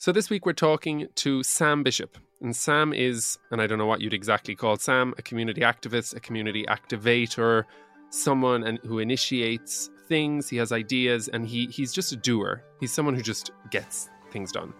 [0.00, 2.16] So this week we're talking to Sam Bishop.
[2.40, 6.16] And Sam is, and I don't know what you'd exactly call Sam, a community activist,
[6.16, 7.64] a community activator,
[8.08, 12.64] someone and, who initiates things, he has ideas, and he, he's just a doer.
[12.80, 14.72] He's someone who just gets things done.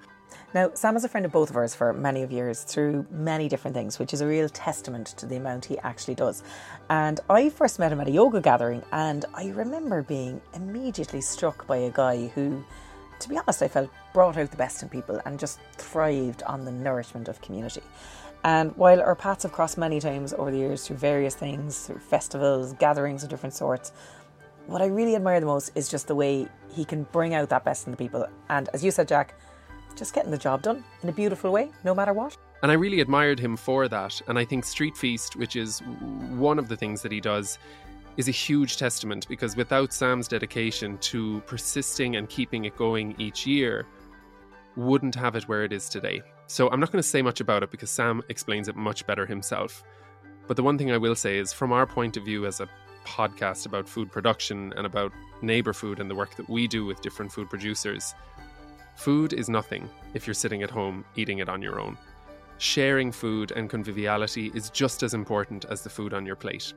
[0.55, 3.47] Now, Sam is a friend of both of ours for many of years through many
[3.47, 6.43] different things, which is a real testament to the amount he actually does.
[6.89, 11.67] And I first met him at a yoga gathering, and I remember being immediately struck
[11.67, 12.65] by a guy who
[13.21, 16.65] to be honest, I felt brought out the best in people and just thrived on
[16.65, 17.83] the nourishment of community.
[18.43, 21.99] And while our paths have crossed many times over the years through various things, through
[21.99, 23.93] festivals, gatherings of different sorts,
[24.67, 27.65] what I really admire the most is just the way he can bring out that
[27.65, 28.27] best in the people.
[28.49, 29.35] And as you said, Jack,
[29.97, 32.37] just getting the job done in a beautiful way, no matter what.
[32.63, 34.21] And I really admired him for that.
[34.29, 37.59] And I think Street Feast, which is one of the things that he does,
[38.17, 43.47] is a huge testament because without Sam's dedication to persisting and keeping it going each
[43.47, 43.87] year,
[44.77, 46.23] wouldn't have it where it is today.
[46.47, 49.27] So I'm not going to say much about it because Sam explains it much better
[49.27, 49.85] himself.
[50.47, 52.69] But the one thing I will say is from our point of view as a
[53.07, 57.01] podcast about food production and about neighbor food and the work that we do with
[57.01, 58.15] different food producers,
[58.97, 61.97] food is nothing if you're sitting at home eating it on your own.
[62.59, 66.75] Sharing food and conviviality is just as important as the food on your plate.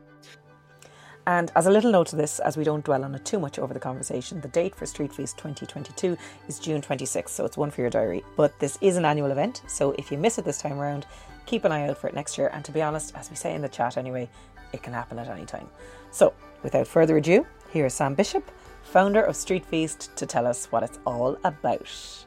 [1.25, 3.57] And as a little note to this, as we don't dwell on it too much
[3.57, 6.17] over the conversation, the date for Street Feast 2022
[6.49, 8.23] is June 26th, so it's one for your diary.
[8.35, 11.05] But this is an annual event, so if you miss it this time around,
[11.45, 12.49] keep an eye out for it next year.
[12.53, 14.29] And to be honest, as we say in the chat anyway,
[14.73, 15.69] it can happen at any time.
[16.11, 18.51] So without further ado, here's Sam Bishop,
[18.83, 22.25] founder of Street Feast, to tell us what it's all about.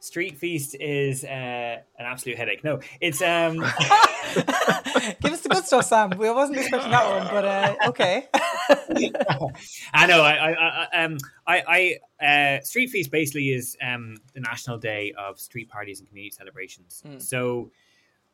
[0.00, 2.62] Street Feast is uh, an absolute headache.
[2.62, 3.56] No, it's um.
[5.20, 6.10] Give us the good stuff, Sam.
[6.10, 8.28] We wasn't expecting that one, but uh, okay.
[9.94, 10.22] I know.
[10.22, 15.12] I, I, I um, I, I uh, Street Feast basically is um the national day
[15.18, 17.02] of street parties and community celebrations.
[17.06, 17.20] Mm.
[17.20, 17.70] So,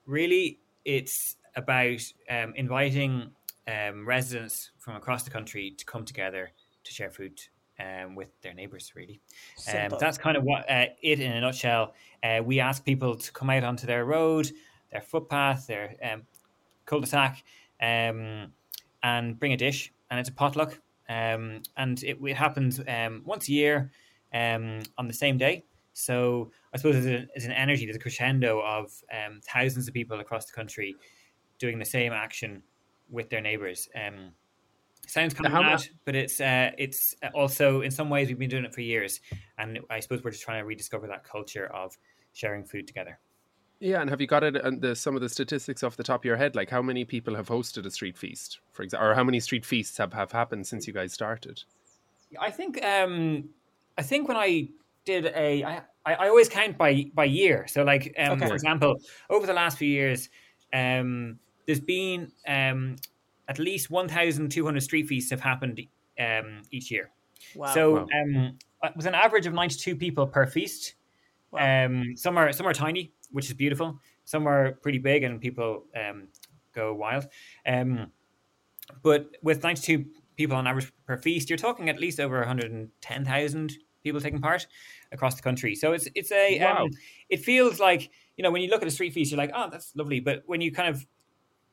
[0.07, 3.31] really, it's about um, inviting
[3.67, 6.51] um, residents from across the country to come together
[6.85, 7.41] to share food
[7.81, 9.21] um, with their neighbors, really.
[9.73, 11.95] Um, that's kind of what uh, it in a nutshell.
[12.23, 14.51] Uh, we ask people to come out onto their road,
[14.91, 16.23] their footpath, their um,
[16.87, 17.43] cul-de-sac,
[17.81, 18.53] um,
[19.03, 20.79] and bring a dish, and it's a potluck.
[21.09, 23.91] Um, and it, it happens um, once a year
[24.33, 25.65] um, on the same day.
[25.93, 28.91] So I suppose there's, a, an energy, there's a crescendo of
[29.43, 30.97] thousands of people across the country
[31.59, 32.63] doing the same action
[33.11, 33.89] with their neighbors.
[33.95, 34.33] Um,
[35.07, 38.65] Sounds kind of mad, but it's uh, it's also in some ways we've been doing
[38.65, 39.21] it for years,
[39.59, 41.97] and I suppose we're just trying to rediscover that culture of
[42.33, 43.19] sharing food together.
[43.81, 46.21] Yeah, and have you got it and the some of the statistics off the top
[46.21, 46.55] of your head?
[46.57, 49.65] Like how many people have hosted a street feast, for example, or how many street
[49.65, 51.63] feasts have, have happened since you guys started?
[52.41, 53.49] I think um,
[53.99, 54.69] I think when I
[55.05, 57.67] did a I, I always count by by year.
[57.69, 58.49] So like um, okay.
[58.49, 60.29] for example, over the last few years,
[60.73, 62.97] um, there's been um,
[63.49, 65.81] at least 1,200 street feasts have happened
[66.19, 67.11] um, each year.
[67.55, 67.75] Wow.
[67.75, 68.07] So wow.
[68.23, 70.95] Um, uh, with an average of 92 people per feast.
[71.51, 71.87] Wow.
[71.87, 73.99] Um, some are some are tiny, which is beautiful.
[74.25, 76.29] Some are pretty big, and people um,
[76.75, 77.27] go wild.
[77.67, 78.11] Um,
[79.03, 80.05] but with 92
[80.37, 84.67] people on average per feast, you're talking at least over 110,000 people taking part
[85.13, 85.75] across the country.
[85.75, 86.89] So it's it's a um, wow.
[87.29, 89.69] it feels like you know when you look at a street feast, you're like, oh,
[89.71, 90.21] that's lovely.
[90.21, 91.07] But when you kind of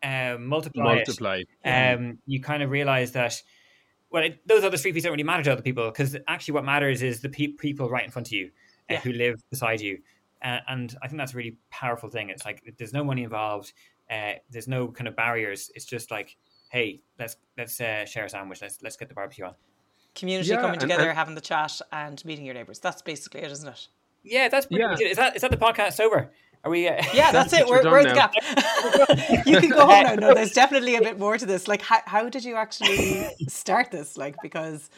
[0.04, 1.44] um, multiply, multiply.
[1.64, 3.42] It, um, you kind of realize that
[4.12, 6.66] well, it, those other street feasts don't really matter to other people because actually what
[6.66, 8.48] matters is the pe- people right in front of you
[8.90, 9.00] uh, yeah.
[9.00, 10.00] who live beside you.
[10.44, 12.30] Uh, and I think that's a really powerful thing.
[12.30, 13.74] It's like there's no money involved.
[14.10, 15.72] Uh, there's no kind of barriers.
[15.76, 16.36] It's just like,
[16.70, 18.62] hey, let's let's uh, share a sandwich.
[18.62, 19.56] Let's let's get the barbecue on.
[20.14, 22.80] Community yeah, coming together, and, and, having the chat, and meeting your neighbours.
[22.80, 23.88] That's basically it, isn't it?
[24.24, 25.10] Yeah, that's pretty yeah.
[25.10, 26.32] Is that is that the podcast sober?
[26.64, 26.88] Are we?
[26.88, 27.66] Uh, yeah, that's it.
[27.68, 28.34] We're, we're the gap.
[29.48, 30.16] you can go home now.
[30.16, 31.68] No, there's definitely a bit more to this.
[31.68, 34.16] Like, how, how did you actually start this?
[34.16, 34.90] Like, because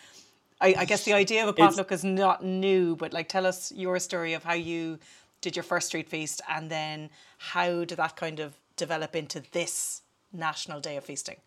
[0.60, 3.46] I, I guess the idea of a potluck it's, is not new, but like, tell
[3.46, 5.00] us your story of how you
[5.40, 10.02] did your first street feast, and then how did that kind of develop into this
[10.32, 11.38] National Day of Feasting?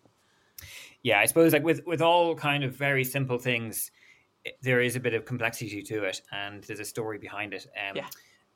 [1.03, 3.91] Yeah, I suppose like with with all kind of very simple things,
[4.61, 7.67] there is a bit of complexity to it, and there's a story behind it.
[7.75, 8.07] Um, yeah.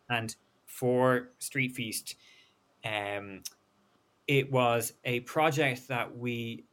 [0.10, 0.36] And
[0.82, 2.16] for Street Feast,
[2.84, 3.44] um,
[4.28, 6.66] it was a project that we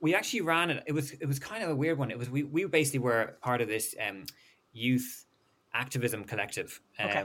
[0.00, 0.82] we actually ran it.
[0.86, 2.10] It was it was kind of a weird one.
[2.10, 4.24] It was we we basically were part of this um,
[4.72, 5.26] youth
[5.74, 7.24] activism collective, um, okay.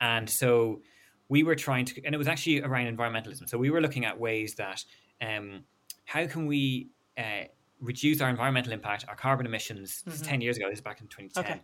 [0.00, 0.82] and so
[1.28, 3.48] we were trying to, and it was actually around environmentalism.
[3.48, 4.84] So we were looking at ways that
[5.20, 5.62] um,
[6.04, 7.44] how can we uh,
[7.80, 10.00] reduce our environmental impact, our carbon emissions.
[10.00, 10.10] Mm-hmm.
[10.10, 10.68] This is ten years ago.
[10.68, 11.44] This is back in twenty ten.
[11.44, 11.60] Okay.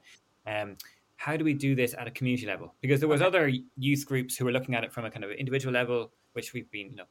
[1.18, 2.76] How do we do this at a community level?
[2.80, 3.26] Because there was okay.
[3.26, 6.52] other youth groups who were looking at it from a kind of individual level, which
[6.52, 7.04] we've been, you know,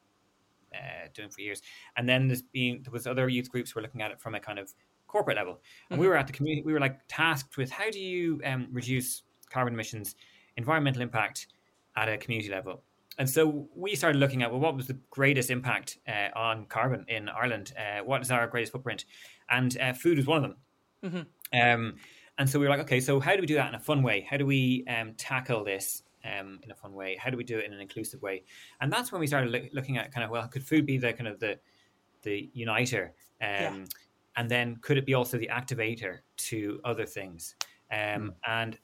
[0.74, 1.62] uh, doing for years.
[1.98, 4.33] And then there's been there was other youth groups who were looking at it from
[4.33, 4.74] a kind of
[5.07, 5.59] corporate level.
[5.89, 6.01] And mm-hmm.
[6.01, 6.63] we were at the community.
[6.65, 10.15] We were like tasked with how do you um, reduce carbon emissions,
[10.56, 11.48] environmental impact
[11.98, 12.83] at a community level.
[13.18, 17.04] And so we started looking at well, what was the greatest impact uh, on carbon
[17.09, 17.74] in Ireland?
[17.77, 19.04] Uh, what is our greatest footprint?
[19.50, 20.56] And uh, food was one of them.
[21.04, 21.59] Mm-hmm.
[21.59, 21.95] Um,
[22.38, 24.04] and so we were like, okay, so how do we do that in a fun
[24.04, 24.25] way?
[24.30, 27.18] How do we um, tackle this um, in a fun way?
[27.19, 28.44] How do we do it in an inclusive way?
[28.81, 31.13] And that's when we started lo- looking at kind of well, could food be the
[31.13, 31.60] kind of the
[32.24, 33.69] the uniter, yeah.
[33.69, 33.86] Um,
[34.36, 37.56] and then could it be also the activator to other things?
[37.92, 38.34] Mm.
[38.45, 38.78] And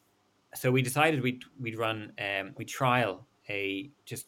[0.55, 4.27] so we decided we'd we'd run um, we trial a just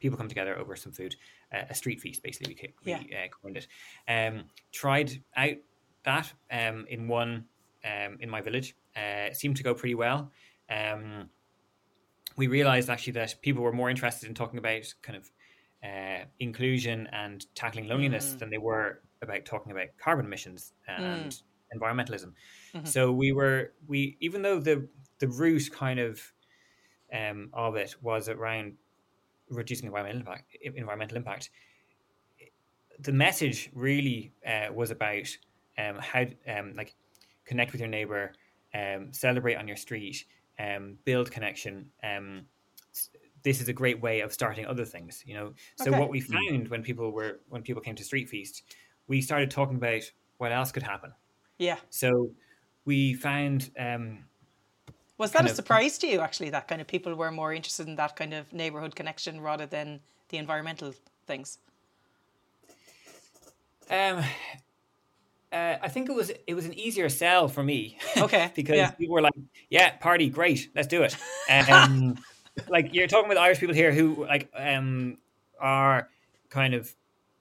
[0.00, 1.16] people come together over some food,
[1.52, 2.56] uh, a street feast basically.
[2.84, 3.24] We, we yeah.
[3.24, 3.66] uh, coined it.
[4.08, 5.56] Um, tried out
[6.04, 7.44] that um, in one
[7.84, 8.76] um, in my village.
[8.96, 10.30] Uh, seemed to go pretty well.
[10.70, 11.30] Um,
[12.36, 15.30] we realized actually that people were more interested in talking about kind of
[15.84, 18.38] uh, inclusion and tackling loneliness mm.
[18.38, 21.42] than they were about talking about carbon emissions and mm.
[21.74, 22.32] environmentalism.
[22.74, 22.86] Mm-hmm.
[22.86, 24.88] So we were we even though the
[25.18, 26.20] the root kind of
[27.12, 28.74] um, of it was around
[29.48, 31.50] reducing environmental impact, environmental impact.
[32.98, 35.28] The message really uh, was about
[35.78, 36.94] um, how um, like
[37.46, 38.32] connect with your neighbor,
[38.74, 40.24] um, celebrate on your street,
[40.58, 41.86] um, build connection.
[42.02, 42.46] Um,
[43.42, 45.52] this is a great way of starting other things, you know.
[45.76, 46.00] So okay.
[46.00, 48.62] what we found when people were when people came to Street Feast,
[49.06, 50.02] we started talking about
[50.38, 51.12] what else could happen.
[51.58, 51.76] Yeah.
[51.90, 52.30] So
[52.84, 53.70] we found.
[53.78, 54.24] Um,
[55.18, 57.96] was that a surprise to you, actually, that kind of people were more interested in
[57.96, 60.92] that kind of neighborhood connection rather than the environmental
[61.26, 61.58] things?
[63.88, 64.22] Um,
[65.52, 67.98] uh, I think it was it was an easier sell for me.
[68.16, 68.50] Okay.
[68.54, 68.90] because yeah.
[68.90, 69.34] people were like,
[69.70, 71.16] "Yeah, party, great, let's do it."
[71.70, 72.16] Um,
[72.68, 75.18] like you're talking with Irish people here who like um,
[75.60, 76.08] are
[76.48, 76.92] kind of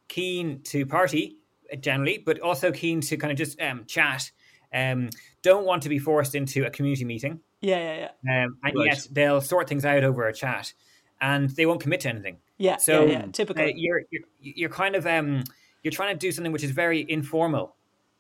[0.07, 1.37] keen to party
[1.79, 4.31] generally, but also keen to kind of just um, chat.
[4.73, 5.09] Um,
[5.41, 7.39] don't want to be forced into a community meeting.
[7.61, 8.43] Yeah, yeah, yeah.
[8.43, 8.87] Um, and right.
[8.87, 10.73] yet they'll sort things out over a chat,
[11.21, 12.37] and they won't commit to anything.
[12.57, 12.77] Yeah.
[12.77, 13.25] So yeah, yeah.
[13.31, 13.63] typical.
[13.63, 15.43] Uh, you're, you're you're kind of um
[15.81, 17.74] you're trying to do something which is very informal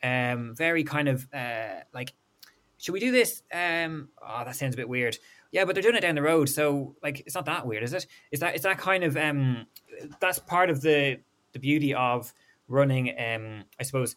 [0.05, 2.13] um, very kind of uh, like,
[2.77, 3.41] should we do this?
[3.51, 5.17] Um, oh, that sounds a bit weird.
[5.51, 7.93] Yeah, but they're doing it down the road, so like, it's not that weird, is
[7.93, 8.05] it?
[8.31, 9.65] Is that is that kind of um,
[10.19, 11.19] that's part of the
[11.53, 12.33] the beauty of
[12.67, 14.15] running, um, I suppose,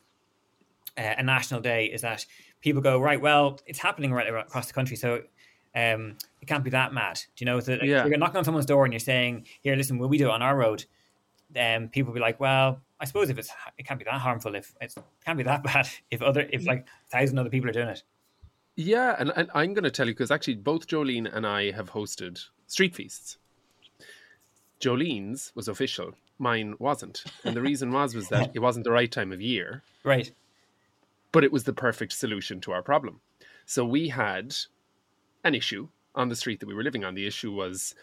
[0.96, 2.26] uh, a national day is that
[2.61, 3.20] people go right.
[3.20, 5.23] Well, it's happening right across the country, so
[5.75, 7.20] um, it can't be that mad.
[7.37, 7.61] Do you know?
[7.61, 8.05] So, like, yeah.
[8.06, 10.43] You're knocking on someone's door and you're saying, "Here, listen, will we do it on
[10.43, 10.84] our road?"
[11.56, 14.54] Um, people will be like, "Well, I suppose if it's it can't be that harmful
[14.54, 17.72] if it can't be that bad if other if like a thousand other people are
[17.72, 18.02] doing it.
[18.74, 21.90] Yeah, and, and I'm going to tell you because actually both Jolene and I have
[21.90, 23.38] hosted street feasts.
[24.80, 29.10] Jolene's was official, mine wasn't, and the reason was was that it wasn't the right
[29.10, 29.82] time of year.
[30.04, 30.30] Right.
[31.32, 33.20] But it was the perfect solution to our problem.
[33.66, 34.54] So we had
[35.42, 37.14] an issue on the street that we were living on.
[37.14, 37.94] The issue was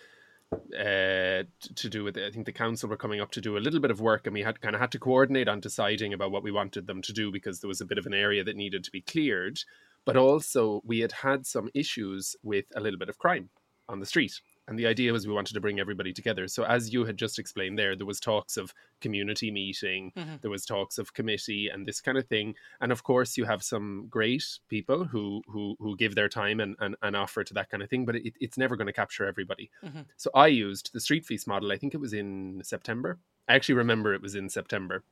[0.53, 1.43] uh,
[1.75, 2.25] to do with it.
[2.25, 4.33] I think the council were coming up to do a little bit of work, and
[4.33, 7.13] we had kind of had to coordinate on deciding about what we wanted them to
[7.13, 9.59] do because there was a bit of an area that needed to be cleared.
[10.05, 13.49] But also, we had had some issues with a little bit of crime
[13.89, 16.47] on the street and the idea was we wanted to bring everybody together.
[16.47, 20.35] So as you had just explained there there was talks of community meeting mm-hmm.
[20.41, 22.55] there was talks of committee and this kind of thing.
[22.81, 26.75] And of course you have some great people who who who give their time and
[26.79, 29.25] and, and offer to that kind of thing but it, it's never going to capture
[29.25, 29.69] everybody.
[29.83, 30.01] Mm-hmm.
[30.17, 33.19] so i used the street feast model i think it was in september.
[33.47, 35.03] I actually remember it was in september.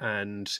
[0.00, 0.50] And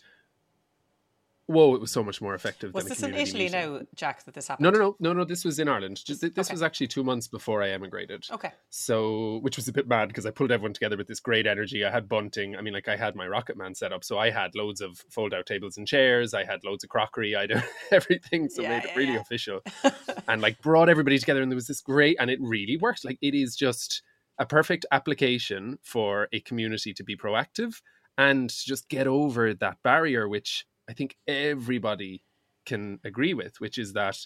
[1.46, 2.72] whoa, it was so much more effective.
[2.72, 2.74] Than.
[2.74, 3.74] Was this in Italy meeting.
[3.74, 4.64] now, Jack, that this happened?
[4.64, 5.24] No, no, no, no, no.
[5.24, 6.04] This was in Ireland.
[6.04, 6.52] Just this okay.
[6.52, 8.24] was actually two months before I emigrated.
[8.30, 8.52] Okay.
[8.70, 11.84] So, which was a bit mad because I pulled everyone together with this great energy.
[11.84, 12.56] I had bunting.
[12.56, 15.04] I mean, like I had my Rocket Man set up, so I had loads of
[15.10, 16.34] fold-out tables and chairs.
[16.34, 17.36] I had loads of crockery.
[17.36, 17.62] I did
[17.92, 19.20] everything, so yeah, made yeah, it really yeah.
[19.20, 19.60] official,
[20.28, 21.42] and like brought everybody together.
[21.42, 23.04] And there was this great, and it really worked.
[23.04, 24.02] Like it is just
[24.38, 27.80] a perfect application for a community to be proactive
[28.18, 32.22] and just get over that barrier, which I think everybody
[32.64, 34.18] can agree with, which is that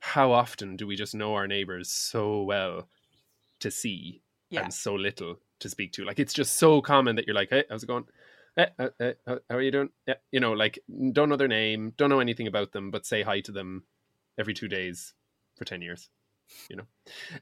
[0.00, 2.88] how often do we just know our neighbors so well
[3.60, 4.62] to see yeah.
[4.62, 6.04] and so little to speak to?
[6.04, 8.04] Like it's just so common that you're like, hey, how's it going?
[8.56, 9.90] Hey, uh, hey, how are you doing?
[10.06, 10.78] Yeah, you know, like
[11.12, 13.84] don't know their name, don't know anything about them, but say hi to them
[14.38, 15.14] every two days
[15.56, 16.08] for 10 years
[16.68, 16.86] you know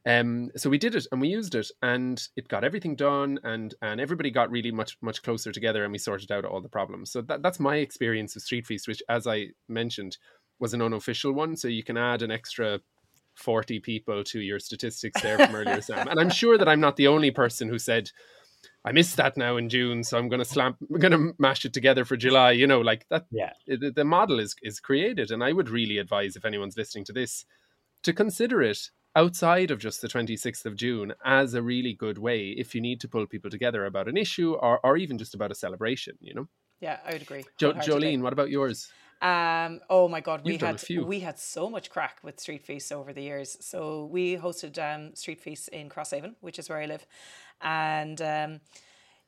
[0.07, 3.75] um so we did it and we used it and it got everything done and
[3.83, 7.11] and everybody got really much much closer together and we sorted out all the problems
[7.11, 10.17] so that, that's my experience of street feast which as i mentioned
[10.59, 12.81] was an unofficial one so you can add an extra
[13.37, 16.09] 40 people to your statistics there from earlier, Sam.
[16.09, 18.11] And I'm sure that I'm not the only person who said,
[18.85, 21.65] I missed that now in June, so I'm going to slam, I'm going to mash
[21.65, 22.53] it together for July.
[22.53, 23.27] You know, like that.
[23.31, 23.53] Yeah.
[23.67, 27.13] The, the model is is created, and I would really advise if anyone's listening to
[27.13, 27.45] this
[28.03, 32.51] to consider it outside of just the 26th of June as a really good way
[32.51, 35.51] if you need to pull people together about an issue or, or even just about
[35.51, 36.17] a celebration.
[36.21, 36.49] You know.
[36.81, 37.45] Yeah, I would agree.
[37.59, 38.91] Jo- Jolene, what about yours?
[39.23, 42.91] Um, oh my God, we You've had we had so much crack with street feasts
[42.91, 43.59] over the years.
[43.61, 47.07] So we hosted um, street feasts in Crosshaven, which is where I live,
[47.61, 48.61] and um,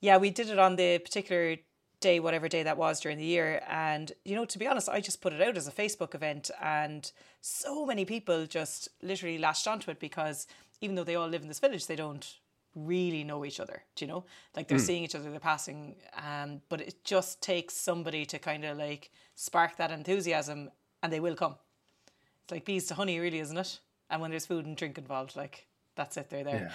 [0.01, 1.57] yeah, we did it on the particular
[2.03, 3.63] day, whatever day that was during the year.
[3.69, 6.51] And you know, to be honest, I just put it out as a Facebook event,
[6.61, 10.47] and so many people just literally latched onto it because
[10.83, 12.35] even though they all live in this village, they don't
[12.75, 13.83] really know each other.
[13.97, 14.25] Do you know?
[14.57, 18.65] Like they're seeing each other, they're passing, um, but it just takes somebody to kind
[18.65, 20.71] of like spark that enthusiasm,
[21.03, 21.57] and they will come.
[22.45, 23.79] It's like bees to honey, really, isn't it?
[24.11, 26.73] And when there's food and drink involved, like that's it, they're there.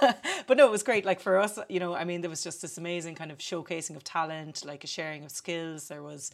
[0.46, 1.04] but no, it was great.
[1.04, 3.96] Like for us, you know, I mean, there was just this amazing kind of showcasing
[3.96, 5.88] of talent, like a sharing of skills.
[5.88, 6.30] There was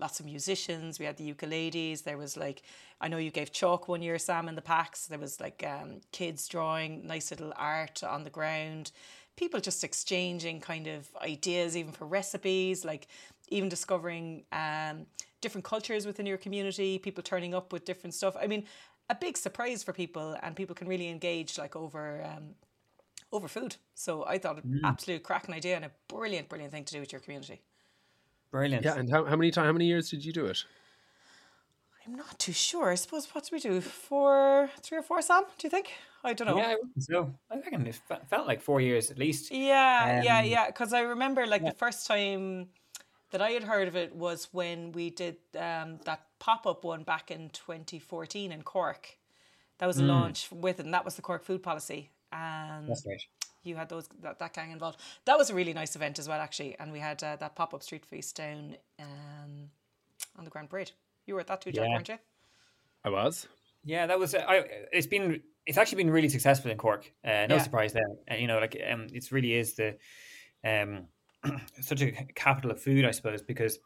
[0.00, 0.98] lots of musicians.
[0.98, 2.04] We had the ukuleles.
[2.04, 2.62] There was like,
[3.00, 5.06] I know you gave chalk one year, Sam, in the packs.
[5.06, 8.92] There was like um, kids drawing nice little art on the ground.
[9.36, 13.08] People just exchanging kind of ideas, even for recipes, like
[13.48, 15.06] even discovering um,
[15.40, 18.36] different cultures within your community, people turning up with different stuff.
[18.40, 18.64] I mean,
[19.10, 22.54] a big surprise for people, and people can really engage like over um,
[23.32, 23.76] over food.
[23.94, 27.12] So I thought an absolute cracking idea and a brilliant, brilliant thing to do with
[27.12, 27.60] your community.
[28.50, 28.84] Brilliant.
[28.84, 30.64] Yeah, and how, how many time, how many years did you do it?
[32.06, 32.90] I'm not too sure.
[32.90, 33.80] I suppose what do we do?
[33.80, 35.42] Four, three or four, Sam?
[35.58, 35.90] Do you think?
[36.22, 36.56] I don't know.
[36.56, 39.50] Yeah, I reckon so I reckon it felt like four years at least.
[39.50, 40.66] Yeah, yeah, Um, yeah.
[40.66, 42.68] Because I remember like the first time
[43.34, 47.02] that I had heard of it was when we did um, that pop up one
[47.02, 49.18] back in 2014 in Cork.
[49.78, 52.10] That was a launch with it, and that was the Cork food policy.
[52.32, 53.20] And That's right.
[53.64, 55.00] you had those that, that gang involved.
[55.24, 56.76] That was a really nice event as well, actually.
[56.78, 59.68] And we had uh, that pop up street feast down um,
[60.38, 60.92] on the Grand Parade.
[61.26, 61.92] You were at that too, Jack, Yeah.
[61.92, 62.18] weren't you?
[63.04, 63.48] I was.
[63.84, 64.36] Yeah, that was.
[64.36, 65.42] I, it's been.
[65.66, 67.10] It's actually been really successful in Cork.
[67.24, 67.62] Uh, no Yeah.
[67.62, 68.06] surprise there.
[68.30, 69.96] Uh, you know, like um, it really is the
[70.64, 71.08] um,
[71.80, 73.78] such a capital of food, I suppose, because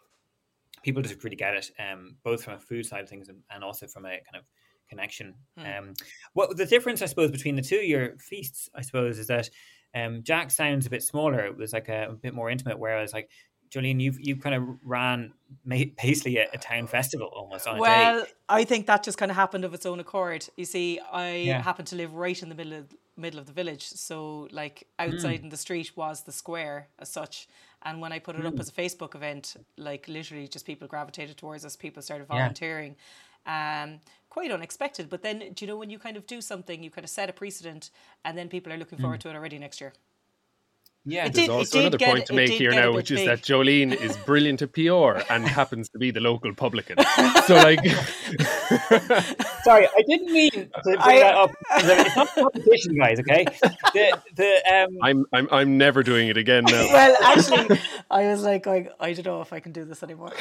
[0.83, 3.65] people just really get it, um, both from a food side of things and, and
[3.65, 4.45] also from a kind of
[4.89, 5.35] connection.
[5.59, 5.95] Um,
[6.33, 9.51] what the difference, I suppose, between the two year feasts, I suppose, is that
[9.95, 11.45] um, Jack sounds a bit smaller.
[11.45, 13.31] It was like a, a bit more intimate, whereas like.
[13.71, 15.33] Jolene, you've you kind of ran
[15.67, 18.27] basically a, a town festival almost on a Well.
[18.49, 20.49] I think that just kind of happened of its own accord.
[20.57, 21.63] You see, I Yeah.
[21.63, 25.11] happen to live right in the middle of middle of the village, so like Hmm.
[25.11, 27.49] outside in the street was the square as such.
[27.83, 28.47] And when I put it Hmm.
[28.47, 31.75] up as a Facebook event, like literally just people gravitated towards us.
[31.77, 32.39] People started Yeah.
[32.39, 32.97] volunteering.
[33.45, 36.91] Um, quite unexpected, but then do you know when you kind of do something, you
[36.91, 37.91] kind of set a precedent,
[38.25, 39.03] and then people are looking Hmm.
[39.05, 39.93] forward to it already next year.
[41.09, 43.25] Yeah, It There's did- also another get- point to make here now, bit which is
[43.25, 46.97] that Jolene is brilliant at PR and happens to be the local publican.
[47.49, 47.81] So, like,
[49.65, 51.51] Sorry, I didn't mean to bring I- that up.
[51.77, 53.21] It's not competition, guys.
[53.21, 53.45] Okay.
[53.95, 54.99] The the um.
[55.03, 56.85] I'm I'm I'm never doing it again now.
[56.93, 57.79] well, actually,
[58.11, 60.33] I was like going, I don't know if I can do this anymore.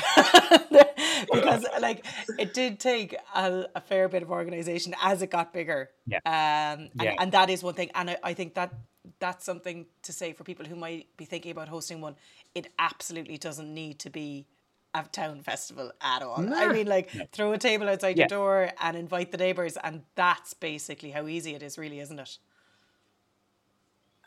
[1.32, 2.06] because, like,
[2.38, 5.90] it did take a, a fair bit of organization as it got bigger.
[6.06, 6.18] Yeah.
[6.26, 7.14] Um, and, Yeah.
[7.20, 7.90] and that is one thing.
[7.96, 8.74] And I, I think that
[9.20, 12.16] that's something to say for people who might be thinking about hosting one.
[12.56, 14.46] It absolutely doesn't need to be
[14.94, 16.54] a town festival at all.
[16.54, 18.24] I mean, like, throw a table outside Yeah.
[18.24, 19.78] your door and invite the neighbours.
[19.84, 22.38] And that's basically how easy it is, really, isn't it?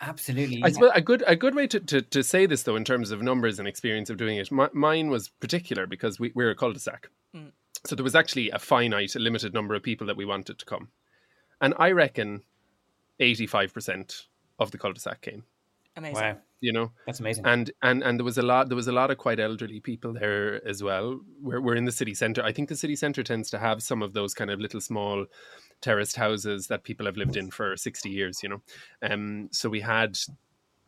[0.02, 0.62] Absolutely.
[0.62, 3.10] I suppose a good a good way to, to, to say this though in terms
[3.10, 4.50] of numbers and experience of doing it.
[4.50, 7.52] My, mine was particular because we, we're a cul-de-sac, mm.
[7.84, 10.64] so there was actually a finite, a limited number of people that we wanted to
[10.64, 10.88] come,
[11.60, 12.44] and I reckon
[13.18, 14.28] eighty five percent
[14.60, 15.42] of the cul-de-sac came.
[15.96, 16.14] Amazing.
[16.22, 17.46] Wow, You know, that's amazing.
[17.46, 20.12] and and and there was a lot there was a lot of quite elderly people
[20.12, 23.50] there as well we're, we're in the city center i think the city center tends
[23.50, 25.26] to have some of those kind of little small
[25.80, 28.60] terraced houses that people have lived in for 60 years you know
[29.02, 30.16] um so we had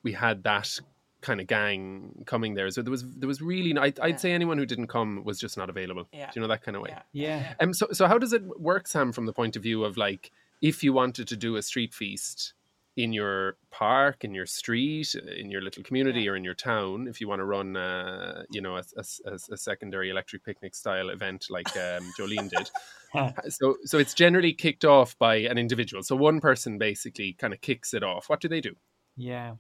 [0.05, 0.79] we had that
[1.21, 4.57] kind of gang coming there so there was there was really I, i'd say anyone
[4.59, 6.27] who didn't come was just not available Yeah.
[6.31, 7.03] Do you know that kind of way Yeah.
[7.13, 7.55] yeah.
[7.61, 10.31] um, so, so how does it work, Sam, from the point of view of like
[10.61, 12.55] if you wanted to do a street feast
[12.97, 17.21] in your park, in your street, in your little community, or in your town, if
[17.21, 21.09] you want to run, uh, you know, a, a- a- a secondary electric picnic style
[21.09, 22.71] event like um, Jolene did.
[23.53, 26.03] so, so it's generally kicked off by an individual.
[26.03, 28.29] So one person basically kind of kicks it off.
[28.29, 28.75] What do they do?
[29.17, 29.55] Yeah.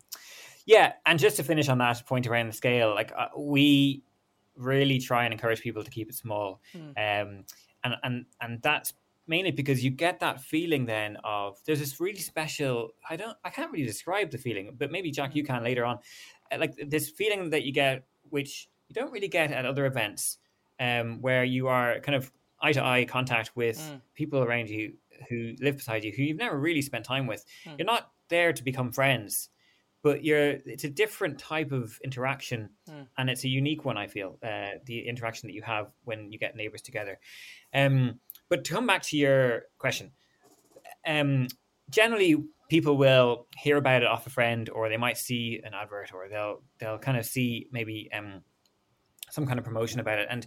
[0.67, 0.93] Yeah.
[1.07, 4.03] And just to finish on that point around the scale, like uh, we
[4.57, 6.61] really try and encourage people to keep it small.
[6.75, 7.45] Um,
[7.85, 8.93] and, and, and that's
[9.26, 13.50] mainly because you get that feeling then of there's this really special i don't i
[13.50, 15.99] can't really describe the feeling but maybe jack you can later on
[16.52, 20.38] uh, like this feeling that you get which you don't really get at other events
[20.81, 24.00] um, where you are kind of eye to eye contact with mm.
[24.14, 24.95] people around you
[25.29, 27.79] who live beside you who you've never really spent time with mm.
[27.79, 29.50] you're not there to become friends
[30.02, 33.07] but you're it's a different type of interaction mm.
[33.19, 36.38] and it's a unique one i feel uh, the interaction that you have when you
[36.38, 37.19] get neighbors together
[37.75, 38.19] um,
[38.53, 40.11] but to come back to your question
[41.07, 41.49] um,
[41.89, 42.37] generally
[42.69, 46.29] people will hear about it off a friend or they might see an advert or
[46.29, 48.43] they'll they'll kind of see maybe um,
[49.31, 50.47] some kind of promotion about it and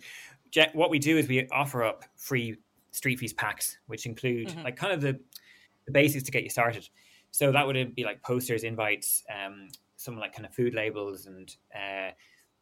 [0.74, 2.56] what we do is we offer up free
[2.92, 4.64] street feast packs which include mm-hmm.
[4.64, 5.20] like kind of the,
[5.88, 6.88] the basics to get you started
[7.36, 11.54] so that would be like posters, invites, um, some like kind of food labels, and
[11.76, 12.12] uh,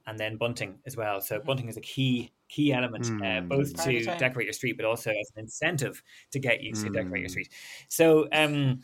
[0.06, 1.22] and then bunting as well.
[1.22, 1.48] So mm-hmm.
[1.48, 3.38] bunting is a key key element, mm.
[3.38, 6.90] uh, both to decorate your street, but also as an incentive to get you to
[6.90, 6.94] mm.
[6.94, 7.32] decorate your hmm.
[7.32, 7.50] street.
[7.90, 8.82] So um,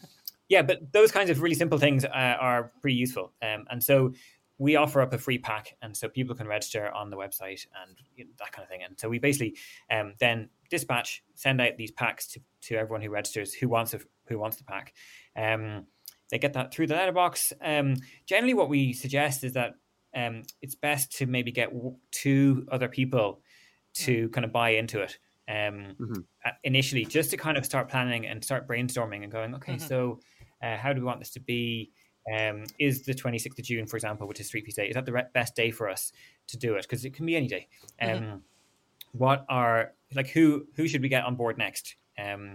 [0.48, 2.08] yeah, but those kinds of really simple things uh,
[2.40, 4.14] are pretty useful, um, and so
[4.60, 7.98] we offer up a free pack, and so people can register on the website and
[8.16, 8.82] you know, that kind of thing.
[8.84, 9.56] And so we basically
[9.90, 14.02] um, then dispatch, send out these packs to, to everyone who registers who wants a,
[14.28, 14.94] who wants the pack.
[15.36, 15.86] Um,
[16.30, 17.54] they get that through the letterbox.
[17.62, 17.96] Um,
[18.26, 19.76] generally, what we suggest is that
[20.16, 21.72] um, it's best to maybe get
[22.12, 23.42] two other people
[23.94, 26.14] to kind of buy into it um, mm-hmm.
[26.64, 29.88] initially, just to kind of start planning and start brainstorming and going, okay, mm-hmm.
[29.88, 30.20] so
[30.64, 31.92] uh, how do we want this to be?
[32.32, 35.06] Um, is the 26th of June, for example, which is Street Feast Day, is that
[35.06, 36.12] the re- best day for us
[36.48, 36.84] to do it?
[36.84, 37.68] Because it can be any day.
[38.02, 38.24] Mm-hmm.
[38.24, 38.44] Um.
[39.12, 41.96] What are like who who should we get on board next?
[42.24, 42.54] Um,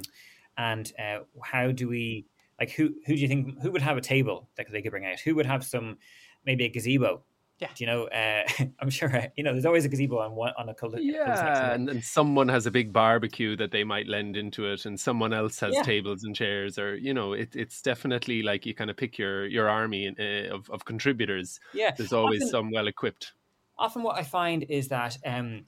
[0.56, 2.26] and uh, how do we
[2.60, 5.04] like who who do you think who would have a table that they could bring
[5.04, 5.18] out?
[5.20, 5.98] Who would have some
[6.46, 7.24] maybe a gazebo?
[7.60, 8.42] Yeah, do you know, uh,
[8.80, 9.52] I'm sure you know.
[9.52, 12.70] There's always a gazebo on one on a cul- yeah, and, and someone has a
[12.70, 15.82] big barbecue that they might lend into it, and someone else has yeah.
[15.82, 19.46] tables and chairs, or you know, it, it's definitely like you kind of pick your
[19.46, 21.60] your army uh, of of contributors.
[21.72, 23.32] Yeah, there's always often, some well equipped.
[23.78, 25.66] Often, what I find is that um,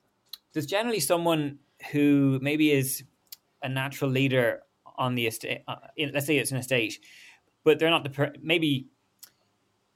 [0.54, 1.58] there's generally someone
[1.92, 3.04] who maybe is
[3.62, 4.62] a natural leader
[4.96, 5.62] on the estate.
[5.68, 5.76] Uh,
[6.12, 6.98] let's say it's an estate,
[7.62, 8.88] but they're not the per- maybe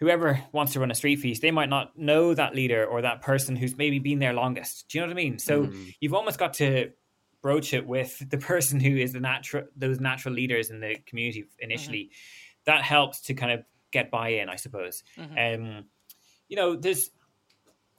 [0.01, 3.21] whoever wants to run a street feast, they might not know that leader or that
[3.21, 4.89] person who's maybe been there longest.
[4.89, 5.39] Do you know what I mean?
[5.39, 5.95] So mm.
[6.01, 6.91] you've almost got to
[7.43, 11.45] broach it with the person who is the natural those natural leaders in the community
[11.59, 12.05] initially.
[12.05, 12.61] Mm-hmm.
[12.65, 15.03] That helps to kind of get buy-in, I suppose.
[15.19, 15.65] Mm-hmm.
[15.65, 15.85] Um,
[16.49, 17.11] you know, there's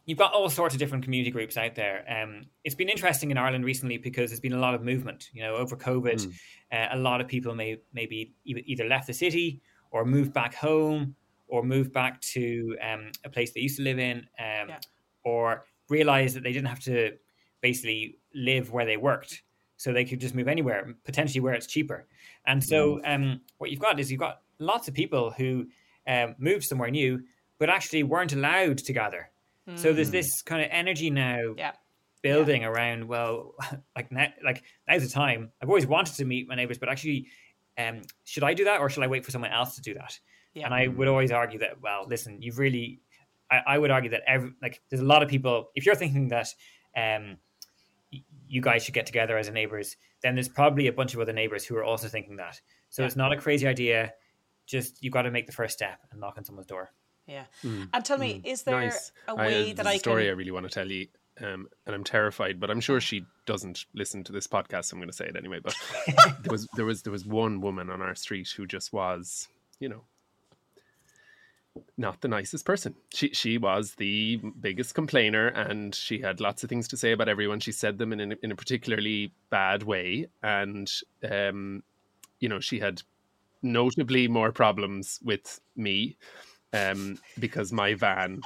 [0.05, 2.03] you've got all sorts of different community groups out there.
[2.09, 5.29] Um, it's been interesting in Ireland recently because there's been a lot of movement.
[5.33, 6.33] You know, over COVID, mm.
[6.71, 9.61] uh, a lot of people may maybe either left the city
[9.91, 11.15] or moved back home
[11.51, 14.79] or move back to um, a place they used to live in, um, yeah.
[15.23, 17.11] or realize that they didn't have to
[17.61, 19.43] basically live where they worked,
[19.77, 22.07] so they could just move anywhere, potentially where it's cheaper.
[22.45, 23.15] And so, mm.
[23.15, 25.67] um, what you've got is you've got lots of people who
[26.07, 27.21] um, moved somewhere new,
[27.59, 29.29] but actually weren't allowed to gather
[29.75, 30.13] so there's mm.
[30.13, 31.71] this kind of energy now yeah.
[32.21, 32.67] building yeah.
[32.67, 33.55] around, well,
[33.95, 35.51] like now, like now's the time.
[35.61, 37.27] I've always wanted to meet my neighbors, but actually,
[37.77, 40.19] um, should I do that or should I wait for someone else to do that?
[40.53, 40.65] Yeah.
[40.65, 43.01] And I would always argue that, well, listen, you've really,
[43.49, 46.29] I, I would argue that every, like, there's a lot of people, if you're thinking
[46.29, 46.47] that,
[46.95, 47.37] um,
[48.47, 51.31] you guys should get together as a neighbors, then there's probably a bunch of other
[51.31, 52.59] neighbors who are also thinking that.
[52.89, 53.07] So yeah.
[53.07, 54.13] it's not a crazy idea.
[54.65, 56.91] Just you've got to make the first step and knock on someone's door.
[57.25, 57.45] Yeah.
[57.63, 57.89] Mm.
[57.93, 58.45] And tell me, mm.
[58.45, 59.13] is there nice.
[59.27, 59.99] a way I, that I can...
[59.99, 61.07] story I really want to tell you,
[61.39, 64.85] um, and I'm terrified, but I'm sure she doesn't listen to this podcast.
[64.85, 65.59] So I'm going to say it anyway.
[65.63, 65.75] But
[66.41, 69.47] there was there was there was one woman on our street who just was,
[69.79, 70.03] you know,
[71.97, 72.95] not the nicest person.
[73.13, 77.29] She she was the biggest complainer, and she had lots of things to say about
[77.29, 77.59] everyone.
[77.59, 80.91] She said them in a, in a particularly bad way, and
[81.29, 81.83] um,
[82.39, 83.01] you know, she had
[83.61, 86.17] notably more problems with me
[86.73, 88.41] um, because my van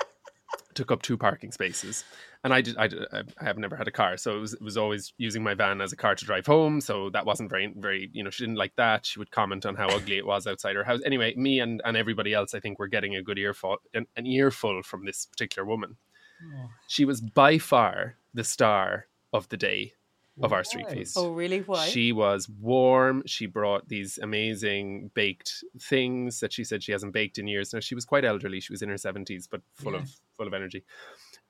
[0.75, 2.03] took up two parking spaces.
[2.43, 4.61] And I did, I, did, I have never had a car, so it was, it
[4.61, 6.79] was always using my van as a car to drive home.
[6.79, 9.05] So that wasn't very, very, you know, she didn't like that.
[9.05, 10.99] She would comment on how ugly it was outside her house.
[11.03, 14.27] Anyway, me and, and everybody else, I think, were getting a good earful, an, an
[14.27, 15.97] earful from this particular woman.
[16.43, 16.69] Oh.
[16.87, 19.93] She was by far the star of the day
[20.41, 21.15] of our street feast.
[21.17, 21.59] Oh, really?
[21.59, 21.87] Why?
[21.87, 23.23] She was warm.
[23.25, 27.73] She brought these amazing baked things that she said she hasn't baked in years.
[27.73, 28.59] Now she was quite elderly.
[28.59, 29.99] She was in her seventies, but full yeah.
[29.99, 30.83] of full of energy.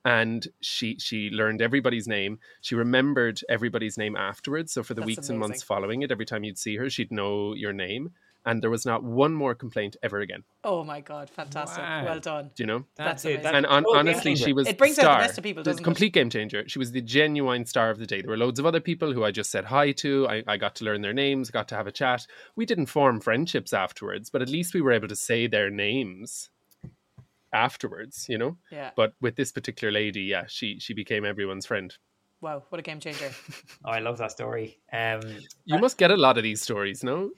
[0.04, 2.38] And she she learned everybody's name.
[2.60, 4.72] She remembered everybody's name afterwards.
[4.72, 5.34] So for the That's weeks amazing.
[5.34, 8.12] and months following it, every time you'd see her, she'd know your name.
[8.46, 10.44] And there was not one more complaint ever again.
[10.64, 11.82] Oh my god, fantastic!
[11.82, 12.04] Wow.
[12.04, 12.50] Well done.
[12.54, 12.84] Do you know?
[12.96, 13.42] That's, That's it.
[13.42, 15.62] That's and on, honestly, she was it brings star, out the best of people.
[15.62, 16.10] Doesn't complete it?
[16.12, 16.66] game changer.
[16.68, 18.22] She was the genuine star of the day.
[18.22, 20.28] There were loads of other people who I just said hi to.
[20.28, 22.26] I, I got to learn their names, got to have a chat.
[22.54, 26.50] We didn't form friendships afterwards, but at least we were able to say their names
[27.52, 28.26] afterwards.
[28.28, 28.56] You know.
[28.70, 28.90] Yeah.
[28.96, 31.92] But with this particular lady, yeah, she she became everyone's friend.
[32.42, 33.30] Wow, what a game changer!
[33.84, 34.78] oh, I love that story.
[34.92, 35.22] Um,
[35.64, 37.30] you must get a lot of these stories, no?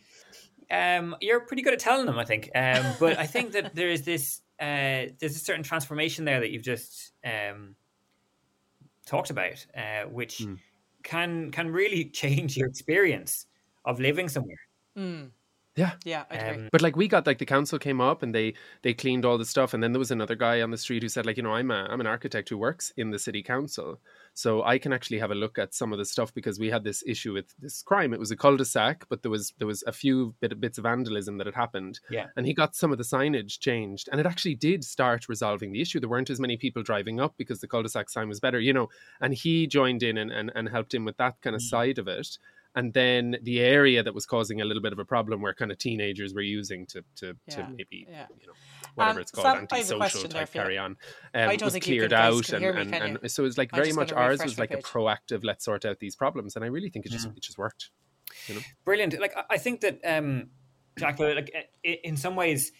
[0.70, 2.50] Um, you're pretty good at telling them, I think.
[2.54, 6.50] Um, but I think that there is this uh, there's a certain transformation there that
[6.50, 7.76] you've just um,
[9.06, 10.58] talked about, uh, which mm.
[11.02, 13.46] can can really change your experience
[13.84, 14.60] of living somewhere.
[14.96, 15.30] Mm.
[15.78, 16.38] Yeah, yeah, I.
[16.38, 19.38] Um, but like we got like the council came up and they they cleaned all
[19.38, 21.42] the stuff, and then there was another guy on the street who said like you
[21.44, 24.00] know I'm a I'm an architect who works in the city council,
[24.34, 26.82] so I can actually have a look at some of the stuff because we had
[26.82, 28.12] this issue with this crime.
[28.12, 31.38] It was a cul-de-sac, but there was there was a few bit, bits of vandalism
[31.38, 32.00] that had happened.
[32.10, 35.72] Yeah, and he got some of the signage changed, and it actually did start resolving
[35.72, 36.00] the issue.
[36.00, 38.88] There weren't as many people driving up because the cul-de-sac sign was better, you know.
[39.20, 41.76] And he joined in and and, and helped him with that kind of mm-hmm.
[41.76, 42.38] side of it
[42.74, 45.70] and then the area that was causing a little bit of a problem where kind
[45.70, 48.26] of teenagers were using to to, yeah, to maybe yeah.
[48.40, 48.52] you know
[48.94, 50.96] whatever um, it's called Sam, antisocial type carry on
[51.34, 54.58] um, was cleared out and, and, and, so it was like very much ours was
[54.58, 57.36] like a proactive let's sort out these problems and I really think it just mm.
[57.36, 57.90] it just worked
[58.46, 58.60] you know?
[58.84, 60.50] brilliant like I think that um
[60.98, 61.52] Jack like
[61.82, 62.72] in some ways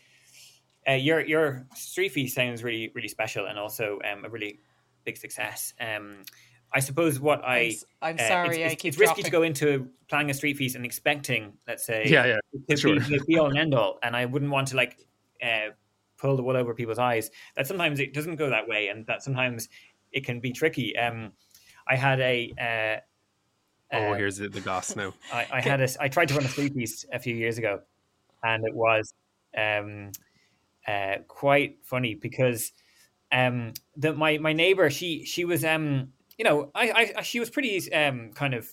[0.88, 4.60] uh, your your street sounds really really special and also um, a really
[5.04, 6.24] big success um
[6.72, 9.88] I suppose what I I'm, I'm sorry, uh, it's, it's, it's risky to go into
[10.08, 12.94] planning a street feast and expecting, let's say, yeah, yeah, to sure.
[12.94, 15.06] be the be all and end all, and I wouldn't want to like
[15.42, 15.70] uh,
[16.18, 17.30] pull the wool over people's eyes.
[17.56, 19.68] That sometimes it doesn't go that way, and that sometimes
[20.12, 20.96] it can be tricky.
[20.98, 21.32] Um,
[21.88, 23.00] I had a
[23.92, 25.14] uh, oh, uh, here's the, the goss now.
[25.32, 27.80] I, I had a I tried to run a street feast a few years ago,
[28.44, 29.14] and it was
[29.56, 30.12] um,
[30.86, 32.72] uh, quite funny because
[33.32, 37.50] um, the my my neighbor she she was um you know, I, I she was
[37.50, 38.72] pretty um, kind of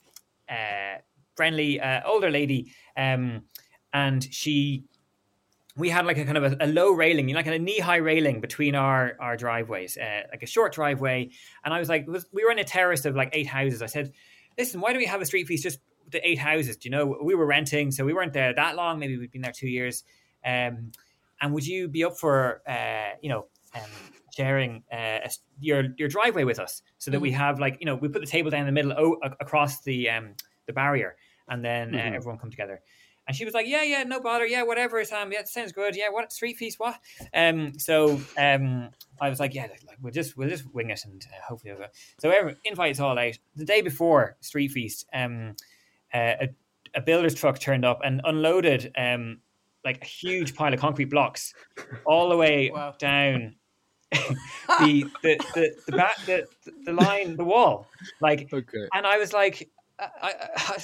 [0.49, 0.99] uh,
[1.36, 3.41] friendly, uh, older lady, um,
[3.91, 4.86] and she
[5.78, 8.39] we had like a kind of a, a low railing, like a knee high railing
[8.39, 11.30] between our our driveways, uh, like a short driveway.
[11.63, 13.82] And I was like, was, we were in a terrace of like eight houses.
[13.82, 14.13] I said,
[14.58, 15.80] listen, why don't we have a street feast just
[16.12, 16.78] the eight houses?
[16.78, 18.99] Do you know, we were renting, so we weren't there that long.
[18.99, 20.04] Maybe we'd been there two years.
[20.45, 20.91] Um,
[21.41, 23.89] and would you be up for, uh, you know, um,
[24.36, 25.19] sharing uh,
[25.60, 27.24] your your driveway with us, so that mm-hmm.
[27.24, 30.10] we have like you know we put the table down in the middle across the
[30.10, 30.36] um,
[30.67, 31.15] the barrier,
[31.48, 32.13] and then uh, mm-hmm.
[32.13, 32.82] uh, everyone come together.
[33.28, 34.45] And she was like, "Yeah, yeah, no bother.
[34.45, 35.32] Yeah, whatever, Sam.
[35.32, 35.95] Yeah, it sounds good.
[35.95, 36.80] Yeah, what street feast?
[36.80, 37.00] What?"
[37.34, 41.26] Um, so um, I was like, "Yeah, like, we'll just we'll just wing it, and
[41.32, 41.88] uh, hopefully." We'll
[42.19, 43.34] so everyone, invites all out.
[43.56, 45.56] The day before street feast, um,
[46.13, 46.50] uh, a,
[46.93, 49.39] a builder's truck turned up and unloaded um,
[49.84, 51.54] like a huge pile of concrete blocks
[52.06, 52.93] all the way wow.
[53.00, 53.56] down
[54.12, 56.48] the the the the, back, the
[56.86, 57.88] the line the wall
[58.22, 60.78] like okay and I was like I, I,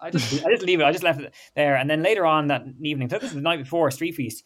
[0.00, 2.48] I just I just leave it I just left it there and then later on
[2.48, 4.44] that evening so this was the night before street feast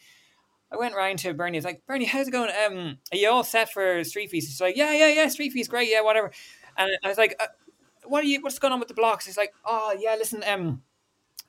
[0.70, 1.56] I went round to Bernie.
[1.56, 2.50] I was like, Bernie, how's it going?
[2.50, 4.48] Um, are you all set for street feast?
[4.48, 6.30] He's like, yeah, yeah, yeah, street feast, great, yeah, whatever.
[6.76, 7.46] And I was like, uh,
[8.04, 8.42] what are you?
[8.42, 9.24] What's going on with the blocks?
[9.26, 10.82] He's like, oh yeah, listen, um,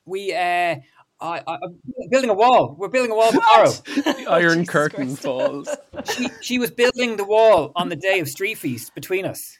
[0.06, 0.76] we uh,
[1.20, 1.78] I, am
[2.10, 2.74] building a wall.
[2.78, 3.70] We're building a wall tomorrow.
[3.84, 5.68] the Iron Curtain falls.
[6.14, 9.58] She, she was building the wall on the day of Street Feast between us.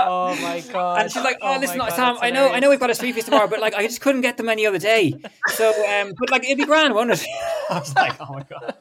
[0.00, 1.02] Oh my god!
[1.02, 2.94] And she's like, "Oh, oh listen, god, Sam, I know, I know, we've got a
[2.94, 5.12] street feast tomorrow, but like, I just couldn't get them any other day.
[5.48, 7.26] So, um, but like, it'd be grand, wouldn't it?"
[7.70, 8.76] I was like, "Oh my god!"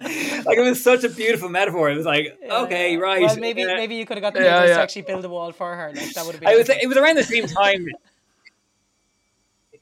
[0.00, 1.90] like it was such a beautiful metaphor.
[1.90, 3.22] It was like, yeah, okay, right.
[3.22, 4.76] Well, maybe uh, maybe you could have got the yeah, yeah.
[4.76, 5.92] to actually build a wall for her.
[5.94, 6.48] Like that would have been.
[6.48, 6.68] I was.
[6.68, 7.86] It was around the same time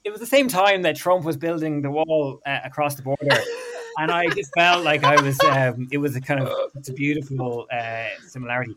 [0.06, 3.26] it was the same time that Trump was building the wall uh, across the border.
[3.98, 5.38] and I just felt like I was.
[5.40, 8.76] Um, it was a kind of it's a beautiful uh, similarity.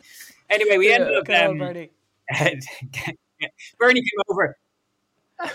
[0.50, 1.30] Anyway, we ended up.
[1.30, 1.92] Um, Bernie.
[3.78, 4.58] Bernie came over.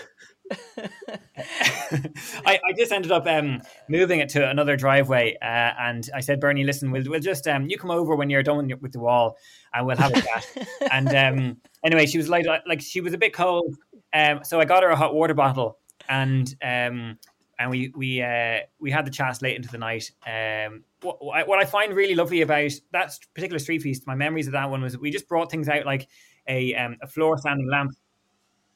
[2.45, 6.39] I, I, just ended up um, moving it to another driveway, uh, and I said,
[6.39, 9.37] Bernie, listen, we'll, we'll just um, you come over when you're done with the wall,
[9.73, 10.47] and we'll have a chat.
[10.91, 13.75] and um, anyway, she was like, like she was a bit cold,
[14.15, 15.77] um, so I got her a hot water bottle,
[16.09, 17.19] and um,
[17.59, 20.09] and we we uh, we had the chat late into the night.
[20.25, 24.53] Um, what, what I find really lovely about that particular street feast, my memories of
[24.53, 26.07] that one was that we just brought things out like
[26.47, 27.91] a um, a floor standing lamp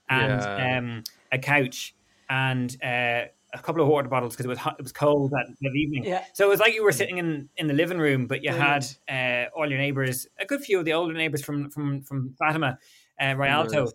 [0.10, 0.78] and yeah.
[0.78, 1.96] um, a couch
[2.30, 3.24] and uh,
[3.54, 6.04] a couple of water bottles because it was hot, it was cold that, that evening.
[6.04, 6.24] Yeah.
[6.34, 8.98] So it was like you were sitting in, in the living room, but you Brilliant.
[9.08, 12.36] had uh, all your neighbours, a good few of the older neighbours from from from
[12.38, 12.78] Fatima,
[13.22, 13.88] uh, Rialto,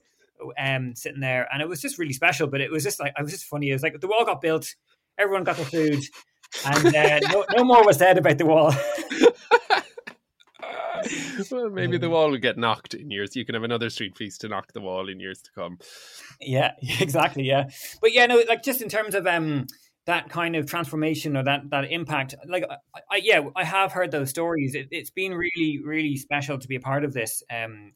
[0.58, 2.46] um, sitting there, and it was just really special.
[2.46, 3.70] But it was just like I was just funny.
[3.70, 4.74] It was like the wall got built,
[5.18, 6.02] everyone got their food,
[6.64, 8.72] and uh, no, no more was said about the wall.
[11.50, 13.36] well, maybe the wall will get knocked in years.
[13.36, 15.78] You can have another street feast to knock the wall in years to come.
[16.40, 17.44] Yeah, exactly.
[17.44, 17.68] Yeah,
[18.00, 19.66] but yeah, no, like just in terms of um
[20.06, 24.10] that kind of transformation or that that impact, like I, I yeah, I have heard
[24.10, 24.74] those stories.
[24.74, 27.42] It, has been really, really special to be a part of this.
[27.50, 27.92] Um,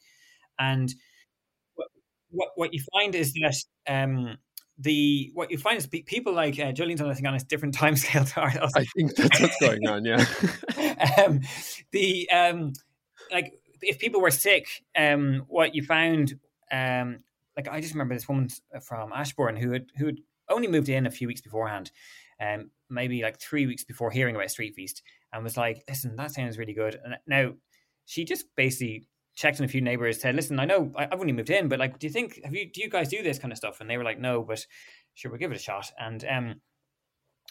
[0.58, 0.92] and
[2.30, 3.56] what what you find is that
[3.88, 4.38] um
[4.78, 7.74] the what you find is people like uh, Jolene's on I think on a different
[7.74, 8.72] time scale to ours.
[8.74, 10.04] I think that's what's going on.
[10.04, 10.24] Yeah.
[11.26, 11.40] um,
[11.90, 12.72] the um,
[13.32, 16.38] like if people were sick, um, what you found,
[16.70, 17.20] um,
[17.56, 18.48] like I just remember this woman
[18.82, 21.90] from Ashbourne who had who had only moved in a few weeks beforehand,
[22.40, 26.30] um, maybe like three weeks before hearing about Street Feast, and was like, "Listen, that
[26.30, 27.54] sounds really good." And now
[28.06, 31.50] she just basically checked in a few neighbors, said, "Listen, I know I've only moved
[31.50, 33.58] in, but like, do you think have you do you guys do this kind of
[33.58, 34.66] stuff?" And they were like, "No, but
[35.14, 36.54] sure, we'll give it a shot." And um,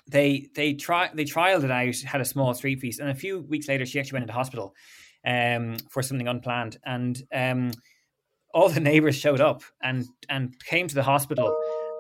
[0.06, 3.40] they they try they trialed it out, had a small street feast, and a few
[3.40, 4.76] weeks later, she actually went into hospital
[5.26, 7.72] um, for something unplanned, and um,
[8.54, 11.56] all the neighbors showed up and and came to the hospital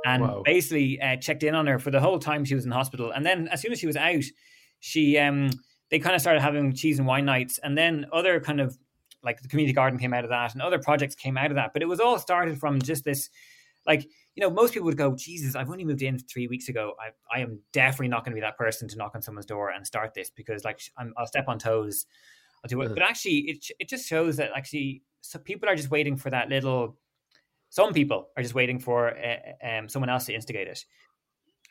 [0.06, 0.42] and wow.
[0.44, 3.12] basically uh, checked in on her for the whole time she was in hospital.
[3.12, 4.24] And then as soon as she was out,
[4.80, 5.50] she um,
[5.90, 8.78] they kind of started having cheese and wine nights, and then other kind of
[9.24, 11.74] like the community garden came out of that, and other projects came out of that.
[11.74, 13.30] But it was all started from just this,
[13.86, 14.04] like
[14.36, 16.94] you know, most people would go, Jesus, I've only moved in three weeks ago.
[17.00, 19.72] I I am definitely not going to be that person to knock on someone's door
[19.72, 22.06] and start this because like i will step on toes.
[22.64, 22.94] I'll do it.
[22.94, 26.50] But actually, it it just shows that actually, so people are just waiting for that
[26.50, 26.98] little.
[27.70, 30.86] Some people are just waiting for uh, um, someone else to instigate it,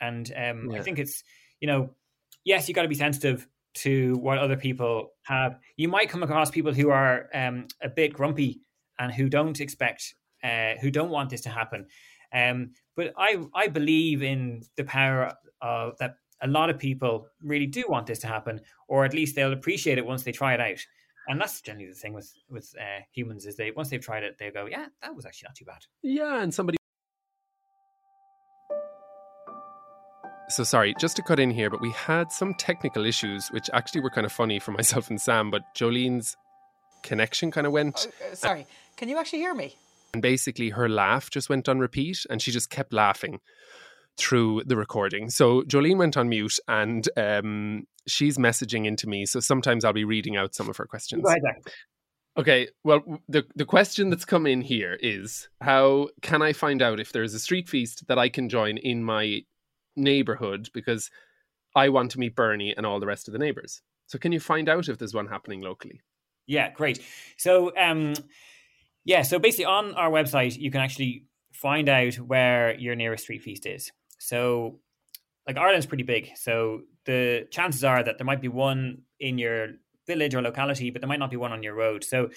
[0.01, 0.79] and um, yeah.
[0.79, 1.23] I think it's
[1.61, 1.91] you know,
[2.45, 5.59] yes, you got to be sensitive to what other people have.
[5.77, 8.61] You might come across people who are um, a bit grumpy
[8.99, 11.87] and who don't expect, uh, who don't want this to happen.
[12.33, 17.67] Um, but I I believe in the power of that a lot of people really
[17.67, 20.61] do want this to happen, or at least they'll appreciate it once they try it
[20.61, 20.85] out.
[21.29, 24.37] And that's generally the thing with with uh, humans is they once they've tried it,
[24.39, 25.83] they go, yeah, that was actually not too bad.
[26.03, 26.76] Yeah, and somebody.
[30.49, 34.01] So sorry, just to cut in here, but we had some technical issues, which actually
[34.01, 35.51] were kind of funny for myself and Sam.
[35.51, 36.37] But Jolene's
[37.03, 38.09] connection kind of went.
[38.23, 39.77] Oh, uh, sorry, can you actually hear me?
[40.13, 43.41] And basically, her laugh just went on repeat, and she just kept laughing
[44.17, 45.31] through the recording.
[45.31, 49.27] So Jolene went on mute and um, she's messaging into me.
[49.27, 51.25] So sometimes I'll be reading out some of her questions.
[52.39, 57.01] Okay, well, the, the question that's come in here is how can I find out
[57.01, 59.43] if there's a street feast that I can join in my
[59.97, 61.11] neighborhood because
[61.75, 63.83] I want to meet Bernie and all the rest of the neighbors?
[64.07, 66.01] So can you find out if there's one happening locally?
[66.47, 67.01] Yeah, great.
[67.37, 68.15] So, um,
[69.05, 73.43] yeah, so basically on our website, you can actually find out where your nearest street
[73.43, 73.91] feast is.
[74.19, 74.81] So,
[75.47, 79.69] like Ireland's pretty big, so the chances are that there might be one in your
[80.07, 82.05] village or locality, but there might not be one on your road.
[82.05, 82.31] So,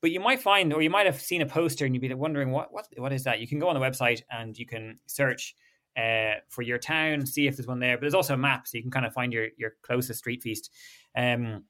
[0.00, 2.50] but you might find, or you might have seen a poster and you'd be wondering
[2.50, 3.40] what what what is that?
[3.40, 5.54] You can go on the website and you can search
[5.96, 7.96] uh, for your town, see if there's one there.
[7.96, 10.42] But there's also a map, so you can kind of find your your closest street
[10.42, 10.70] feast.
[11.16, 11.64] Um,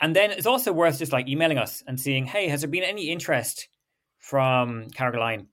[0.00, 2.82] and then it's also worth just like emailing us and seeing, hey, has there been
[2.82, 3.68] any interest
[4.18, 5.46] from Carrigaline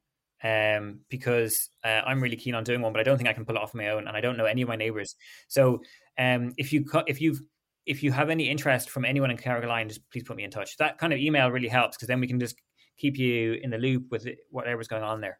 [0.43, 3.45] um, because uh, I'm really keen on doing one, but I don't think I can
[3.45, 5.15] pull it off my own, and I don't know any of my neighbors.
[5.47, 5.81] So
[6.17, 7.41] um, if you if you've
[7.85, 10.77] if you have any interest from anyone in Carrigaline, just please put me in touch.
[10.77, 12.55] That kind of email really helps because then we can just
[12.97, 15.39] keep you in the loop with whatever's going on there.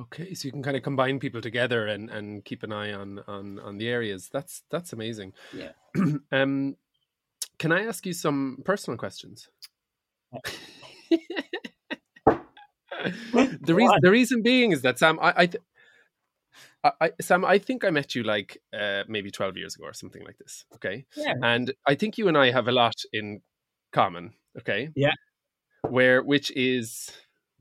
[0.00, 3.20] Okay, so you can kind of combine people together and, and keep an eye on
[3.26, 4.30] on on the areas.
[4.32, 5.34] That's that's amazing.
[5.52, 5.72] Yeah.
[6.32, 6.76] um,
[7.58, 9.48] can I ask you some personal questions?
[12.30, 15.62] the reason the reason being is that Sam, I, I, th-
[16.84, 20.24] I, Sam, I think I met you like uh, maybe twelve years ago or something
[20.24, 20.64] like this.
[20.76, 23.42] Okay, yeah, and I think you and I have a lot in
[23.92, 24.32] common.
[24.58, 25.12] Okay, yeah,
[25.82, 27.10] where which is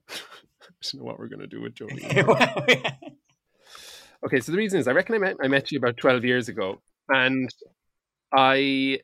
[0.70, 2.04] I don't know what we're gonna do with Joey.
[4.26, 6.50] okay, so the reason is I reckon I met I met you about twelve years
[6.50, 7.54] ago, and
[8.32, 9.00] I,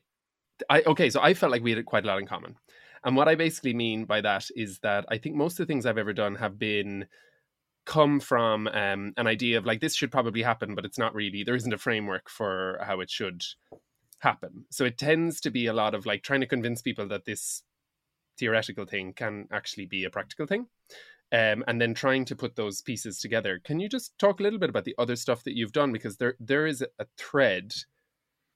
[0.70, 2.56] I okay, so I felt like we had quite a lot in common.
[3.04, 5.86] And what I basically mean by that is that I think most of the things
[5.86, 7.06] I've ever done have been
[7.84, 11.44] come from um, an idea of like this should probably happen, but it's not really.
[11.44, 13.44] There isn't a framework for how it should
[14.18, 14.64] happen.
[14.70, 17.62] So it tends to be a lot of like trying to convince people that this
[18.38, 20.66] theoretical thing can actually be a practical thing.
[21.32, 23.60] Um, and then trying to put those pieces together.
[23.64, 26.18] Can you just talk a little bit about the other stuff that you've done because
[26.18, 27.74] there there is a thread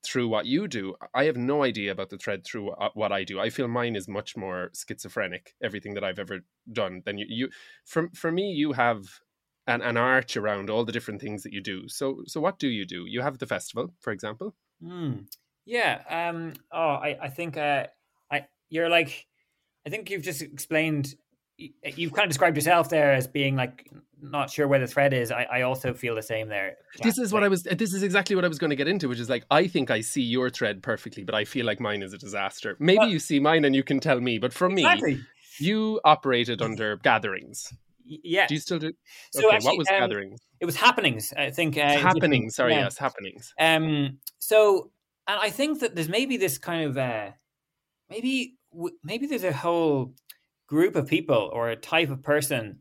[0.03, 0.95] through what you do.
[1.15, 3.39] I have no idea about the thread through what I do.
[3.41, 5.55] I feel mine is much more schizophrenic.
[5.63, 6.41] Everything that I've ever
[6.73, 7.27] done than you.
[7.29, 7.49] You,
[7.85, 9.21] for for me, you have
[9.67, 11.89] an, an arch around all the different things that you do.
[11.89, 13.05] So so what do you do?
[13.07, 14.55] You have the festival, for example.
[14.83, 15.27] Mm.
[15.67, 16.03] Yeah.
[16.09, 16.55] Um.
[16.73, 17.87] Oh, I I think uh,
[18.31, 19.27] I you're like,
[19.87, 21.15] I think you've just explained
[21.97, 23.91] you've kind of described yourself there as being like
[24.23, 25.31] not sure where the thread is.
[25.33, 26.77] I, I also feel the same there.
[27.03, 27.63] This is what I was.
[27.63, 29.91] This is exactly what I was going to get into, which is like I think
[29.91, 32.77] I see your thread perfectly, but I feel like mine is a disaster.
[32.79, 35.17] Maybe well, you see mine and you can tell me, but for exactly.
[35.17, 35.21] me,
[35.59, 37.73] you operated under gatherings.
[38.05, 38.47] Yeah.
[38.47, 38.93] Do you still do?
[39.33, 40.41] So okay, actually, what was um, gatherings?
[40.61, 41.33] It was happenings.
[41.37, 42.57] I think uh, happenings.
[42.57, 42.81] Sorry, yeah.
[42.81, 43.55] yes, happenings.
[43.59, 44.19] Um.
[44.39, 44.91] So,
[45.29, 47.31] and I think that there's maybe this kind of uh,
[48.09, 48.57] maybe
[49.05, 50.15] maybe there's a whole
[50.71, 52.79] group of people or a type of person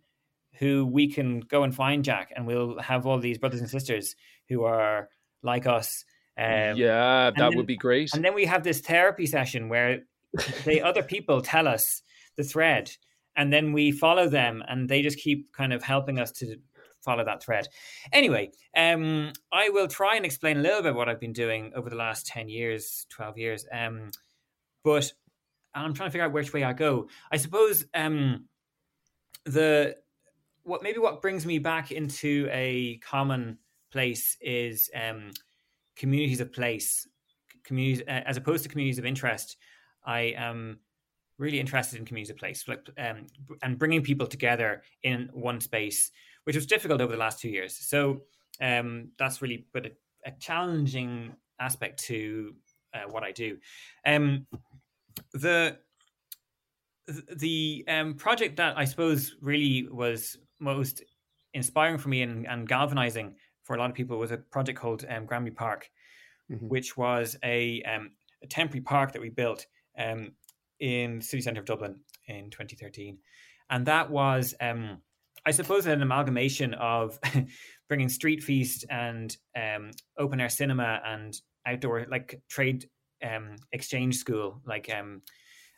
[0.60, 4.16] who we can go and find Jack, and we'll have all these brothers and sisters
[4.48, 5.10] who are
[5.42, 6.06] like us.
[6.38, 8.14] Um, yeah, that then, would be great.
[8.14, 10.02] And then we have this therapy session where
[10.66, 12.04] the other people tell us
[12.38, 12.92] the thread,
[13.36, 16.58] and then we follow them, and they just keep kind of helping us to
[17.04, 17.68] follow that thread.
[18.12, 21.90] Anyway, um, I will try and explain a little bit what I've been doing over
[21.90, 23.66] the last ten years, twelve years.
[23.72, 24.12] Um,
[24.84, 25.12] but
[25.74, 27.08] I'm trying to figure out which way I go.
[27.32, 28.46] I suppose um,
[29.46, 29.96] the
[30.64, 33.58] what maybe what brings me back into a common
[33.92, 35.32] place is um,
[35.96, 37.08] communities of place,
[37.64, 39.58] communities uh, as opposed to communities of interest.
[40.06, 40.80] I am
[41.38, 43.28] really interested in communities of place, like um,
[43.64, 46.12] and bringing people together in one space,
[46.44, 47.76] which was difficult over the last two years.
[47.76, 48.22] So
[48.62, 49.92] um, that's really but a,
[50.26, 52.56] a challenging aspect to
[52.94, 53.58] uh, what I do.
[54.06, 54.46] Um,
[55.34, 55.78] the
[57.38, 61.04] the um, project that I suppose really was most
[61.54, 65.06] inspiring for me and, and galvanizing for a lot of people was a project called
[65.10, 65.90] um, Granby Park,
[66.52, 66.68] mm-hmm.
[66.68, 68.12] which was a, um,
[68.44, 69.66] a, temporary park that we built
[69.98, 70.32] um,
[70.80, 71.96] in the city centre of Dublin
[72.28, 73.18] in 2013.
[73.70, 75.02] And that was, um,
[75.46, 77.20] I suppose, an amalgamation of
[77.88, 82.90] bringing street feast and um, open air cinema and outdoor, like trade
[83.24, 84.90] um, exchange school, like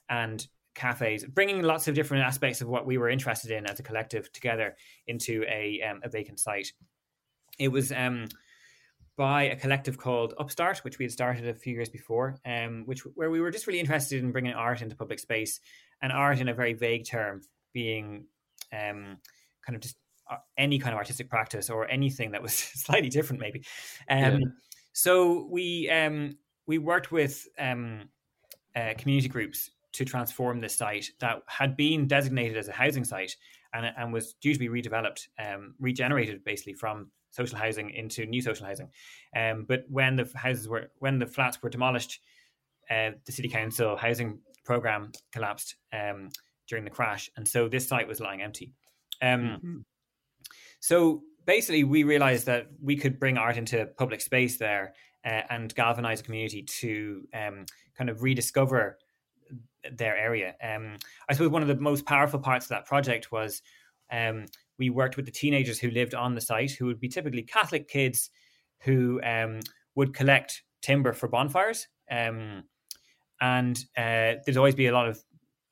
[0.09, 3.83] and cafes, bringing lots of different aspects of what we were interested in as a
[3.83, 4.75] collective together
[5.07, 6.71] into a, um, a vacant site.
[7.59, 8.27] It was um,
[9.17, 13.01] by a collective called Upstart, which we had started a few years before, um, which
[13.15, 15.59] where we were just really interested in bringing art into public space,
[16.01, 17.41] and art in a very vague term
[17.73, 18.25] being
[18.73, 19.17] um,
[19.65, 19.95] kind of just
[20.29, 23.63] uh, any kind of artistic practice or anything that was slightly different, maybe.
[24.09, 24.47] Um, yeah.
[24.93, 28.09] So we um, we worked with um,
[28.75, 33.35] uh, community groups to transform this site that had been designated as a housing site
[33.73, 38.41] and, and was due to be redeveloped, um, regenerated basically from social housing into new
[38.41, 38.89] social housing.
[39.35, 42.19] Um, but when the houses were, when the flats were demolished,
[42.89, 46.29] uh, the city council housing program collapsed um,
[46.67, 48.73] during the crash, and so this site was lying empty.
[49.21, 49.77] Um, mm-hmm.
[50.79, 54.93] So basically, we realized that we could bring art into public space there
[55.25, 58.97] uh, and galvanize a community to um, kind of rediscover
[59.91, 60.55] their area.
[60.63, 60.97] Um,
[61.29, 63.61] I suppose one of the most powerful parts of that project was
[64.11, 64.45] um,
[64.77, 67.87] we worked with the teenagers who lived on the site, who would be typically Catholic
[67.87, 68.29] kids
[68.79, 69.59] who um,
[69.95, 71.87] would collect timber for bonfires.
[72.09, 72.63] Um,
[73.39, 75.23] and uh, there'd always be a lot of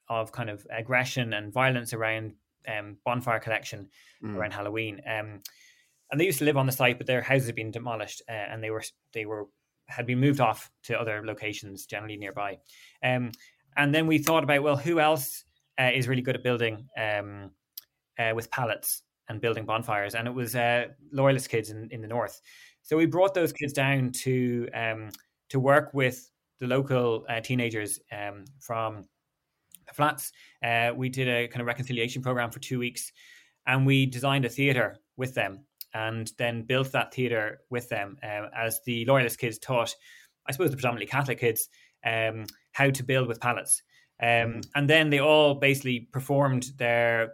[0.10, 2.34] of kind of aggression and violence around
[2.68, 3.88] um, bonfire collection
[4.24, 4.36] mm.
[4.36, 5.02] around Halloween.
[6.12, 8.34] And they used to live on the site, but their houses had been demolished, uh,
[8.34, 9.46] and they were they were
[9.88, 12.58] had been moved off to other locations, generally nearby.
[13.04, 13.32] Um,
[13.78, 15.44] and then we thought about well, who else
[15.80, 17.52] uh, is really good at building um,
[18.18, 20.16] uh, with pallets and building bonfires?
[20.16, 22.42] And it was uh, loyalist kids in, in the north.
[22.82, 25.10] So we brought those kids down to um,
[25.50, 29.06] to work with the local uh, teenagers um, from
[29.88, 30.32] the flats.
[30.64, 33.12] Uh, we did a kind of reconciliation program for two weeks,
[33.68, 38.48] and we designed a theater with them, and then built that theater with them uh,
[38.56, 39.96] as the loyalist kids taught.
[40.48, 41.70] I suppose the predominantly Catholic kids
[42.06, 43.82] um, how to build with pallets.
[44.22, 44.60] Um, mm-hmm.
[44.76, 47.34] and then they all basically performed their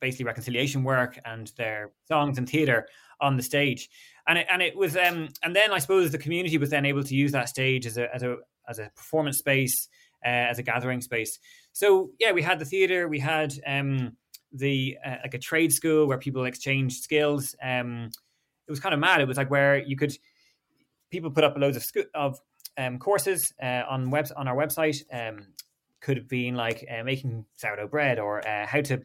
[0.00, 2.88] basically reconciliation work and their songs and theater
[3.20, 3.88] on the stage.
[4.26, 7.04] And it, and it was um, and then I suppose the community was then able
[7.04, 8.36] to use that stage as a as a
[8.68, 9.88] as a performance space,
[10.24, 11.38] uh, as a gathering space.
[11.72, 14.16] So yeah, we had the theater, we had um,
[14.54, 17.54] the uh, like a trade school where people exchanged skills.
[17.62, 18.10] Um,
[18.66, 19.20] it was kind of mad.
[19.20, 20.16] It was like where you could
[21.10, 22.40] people put up loads of sco- of
[22.78, 25.02] um, courses uh, on web on our website.
[25.12, 25.48] Um,
[26.00, 29.02] could have been like uh, making sourdough bread or uh, how to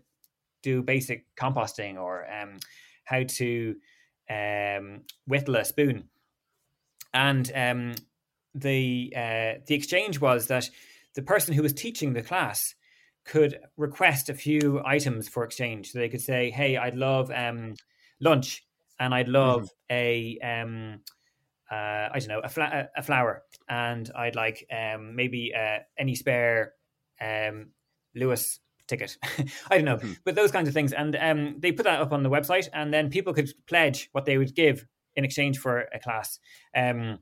[0.61, 2.57] do basic composting or um,
[3.05, 3.75] how to
[4.29, 6.09] um, whittle a spoon.
[7.13, 7.95] And um,
[8.53, 10.69] the uh, the exchange was that
[11.15, 12.75] the person who was teaching the class
[13.29, 15.91] could request a few items for exchange.
[15.91, 17.75] So they could say, "Hey, I'd love um,
[18.19, 18.65] lunch,
[18.99, 19.95] and I'd love mm-hmm.
[19.95, 21.01] a um,
[21.71, 26.15] uh, I don't know a, fla- a, flower, and I'd like um, maybe uh, any
[26.15, 26.73] spare
[27.21, 27.67] um,
[28.17, 28.57] Luas
[28.87, 29.15] ticket.
[29.69, 30.13] I don't know, mm-hmm.
[30.25, 30.91] but those kinds of things.
[30.91, 34.25] And um, they put that up on the website, and then people could pledge what
[34.25, 36.39] they would give in exchange for a class.
[36.75, 37.19] Um,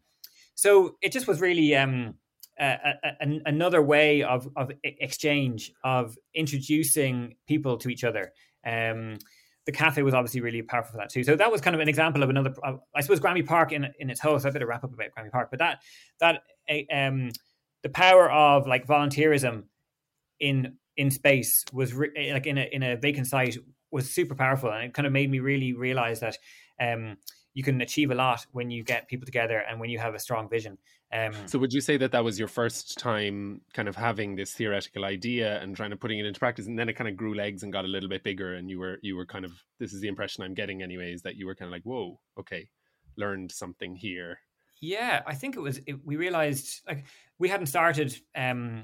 [0.55, 2.16] so it just was really um,
[2.60, 8.32] a, a, another way of, of exchange, of introducing people to each other.
[8.66, 9.18] Um,
[9.66, 11.24] the cafe was obviously really powerful for that too.
[11.24, 12.53] So that was kind of an example of another.
[12.95, 14.39] I suppose Granby Park in in its whole.
[14.39, 15.82] So I better wrap up about Granby Park, but that
[16.20, 16.41] that
[16.91, 17.32] um,
[17.84, 19.64] the power of like volunteerism
[20.39, 23.58] in in space was re- like in a in a vacant site
[23.91, 26.38] was super powerful, and it kind of made me really realize that
[26.82, 27.18] um,
[27.58, 30.20] you can achieve a lot when you get people together and when you have a
[30.20, 30.78] strong vision.
[31.12, 34.53] Um, so, would you say that that was your first time kind of having this
[34.53, 37.34] theoretical idea and trying to putting it into practice, and then it kind of grew
[37.34, 39.91] legs and got a little bit bigger, and you were you were kind of this
[39.91, 42.70] is the impression I'm getting, anyways, that you were kind of like, whoa, okay,
[43.18, 44.38] learned something here.
[44.80, 45.80] Yeah, I think it was.
[45.88, 47.05] It, we realized like
[47.39, 48.84] we hadn't started um,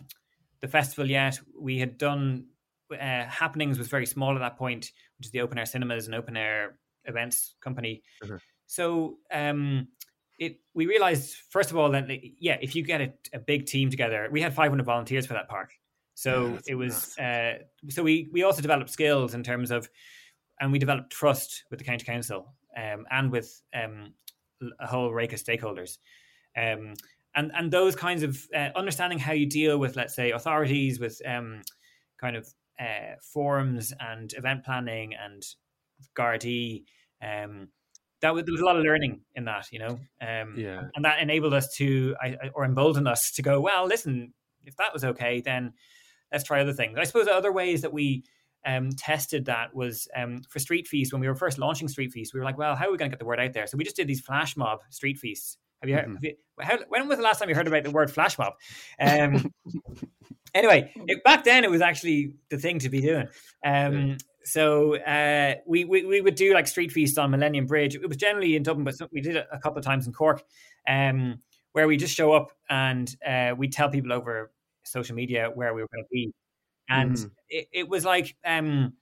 [0.62, 1.40] the festival yet.
[1.56, 2.48] We had done
[2.92, 6.16] uh, happenings was very small at that point, which is the open air cinemas and
[6.16, 8.02] open air events company.
[8.24, 8.36] Mm-hmm.
[8.68, 9.88] So um,
[10.40, 12.08] it we realized first of all that
[12.40, 15.48] yeah, if you get a, a big team together, we had 500 volunteers for that
[15.48, 15.74] park.
[16.16, 17.54] So yeah, it was uh,
[17.90, 19.90] so we we also developed skills in terms of,
[20.60, 24.14] and we developed trust with the county council um, and with um,
[24.80, 25.98] a whole rake of stakeholders.
[26.56, 26.94] Um,
[27.36, 31.20] and and those kinds of uh, understanding how you deal with, let's say, authorities, with
[31.28, 31.62] um,
[32.22, 32.48] kind of
[32.80, 35.44] uh, forums and event planning and
[36.16, 36.84] Gardaí,
[37.22, 37.70] um,
[38.24, 40.00] that was, there was a lot of learning in that, you know.
[40.22, 40.84] Um, yeah.
[40.96, 42.16] And that enabled us to,
[42.54, 44.34] or emboldened us to go, well, listen,
[44.66, 45.74] if that was okay, then
[46.32, 46.98] let's try other things.
[46.98, 48.24] I suppose the other ways that we
[48.66, 51.12] um, tested that was um, for Street Feast.
[51.12, 53.12] When we were first launching Street Feast, we were like, well, how are we going
[53.12, 53.68] to get the word out there?
[53.68, 55.58] So we just did these flash mob Street Feasts.
[55.82, 56.06] Have you heard?
[56.06, 56.14] Mm-hmm.
[56.14, 58.54] Have you, how, when was the last time you heard about the word flash mob?
[59.02, 59.52] Um,
[60.54, 63.28] anyway, it, back then it was actually the thing to be doing.
[63.66, 67.96] Um, so uh, we, we, we would do like street feasts on Millennium Bridge.
[67.96, 70.44] It was generally in Dublin, but we did it a couple of times in Cork,
[70.88, 71.40] um,
[71.72, 74.52] where we just show up and uh, we tell people over
[74.84, 76.34] social media where we were going to be,
[76.90, 77.32] and mm.
[77.50, 78.94] it, it, was like um,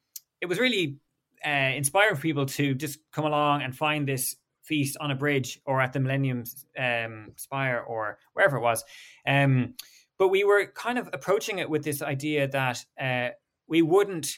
[0.42, 0.98] it was really
[1.46, 5.60] uh, inspiring for people to just come along and find this feast on a bridge
[5.66, 6.44] or at the Millennium
[6.78, 8.84] um, Spire or wherever it was.
[9.28, 9.74] Um,
[10.20, 13.30] but we were kind of approaching it with this idea that uh,
[13.68, 14.38] we wouldn't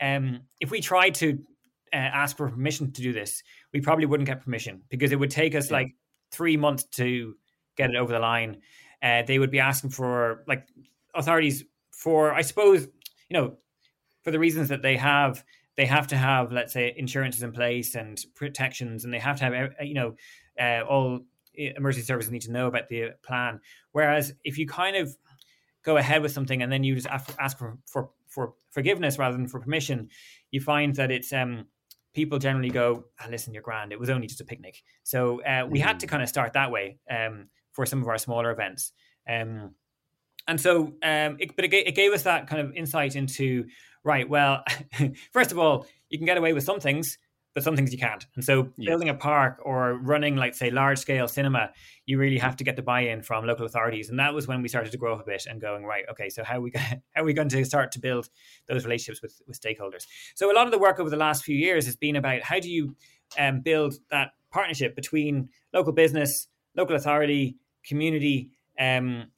[0.00, 1.38] um, if we tried to
[1.92, 3.42] uh, ask for permission to do this,
[3.72, 5.78] we probably wouldn't get permission because it would take us yeah.
[5.78, 5.94] like
[6.30, 7.34] three months to
[7.76, 8.60] get it over the line.
[9.02, 10.66] Uh, they would be asking for like
[11.14, 12.84] authorities for, I suppose,
[13.28, 13.56] you know,
[14.22, 15.44] for the reasons that they have,
[15.76, 19.44] they have to have, let's say, insurances in place and protections, and they have to
[19.44, 20.14] have, uh, you know,
[20.58, 21.20] uh, all
[21.54, 23.60] emergency services need to know about the plan.
[23.92, 25.16] Whereas if you kind of
[25.82, 28.10] go ahead with something and then you just ask for, for for
[28.70, 30.08] forgiveness rather than for permission,
[30.50, 31.66] you find that it's um,
[32.14, 33.92] people generally go, oh, "Listen, you're grand.
[33.92, 35.82] It was only just a picnic." So uh, we mm.
[35.82, 36.10] had to mm.
[36.10, 38.92] kind of start that way um, for some of our smaller events.
[39.28, 39.74] Um,
[40.48, 43.66] and so, um, it, but it, it, gave us that kind of insight into
[44.04, 44.28] right.
[44.28, 44.62] Well,
[45.32, 47.18] first of all, you can get away with some things,
[47.56, 48.26] but some things you can't.
[48.34, 51.70] And so building a park or running like say large scale cinema,
[52.04, 54.10] you really have to get the buy-in from local authorities.
[54.10, 56.28] And that was when we started to grow up a bit and going, right, okay,
[56.28, 58.28] so how are we how are we going to start to build
[58.68, 60.06] those relationships with, with stakeholders?
[60.34, 62.60] So a lot of the work over the last few years has been about how
[62.60, 62.94] do you
[63.38, 69.28] um, build that partnership between local business, local authority, community, um,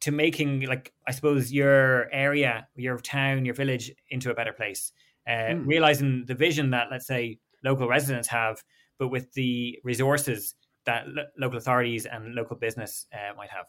[0.00, 4.90] to making like I suppose your area, your town, your village into a better place.
[5.24, 5.64] Uh, mm.
[5.64, 8.62] Realizing the vision that let's say local residents have,
[8.98, 10.54] but with the resources
[10.84, 13.66] that lo- local authorities and local business uh, might have.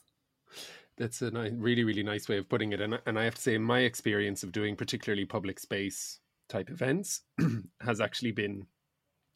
[0.97, 2.81] That's a nice, really, really nice way of putting it.
[2.81, 6.19] And, and I have to say, my experience of doing particularly public space
[6.49, 7.21] type events
[7.81, 8.67] has actually been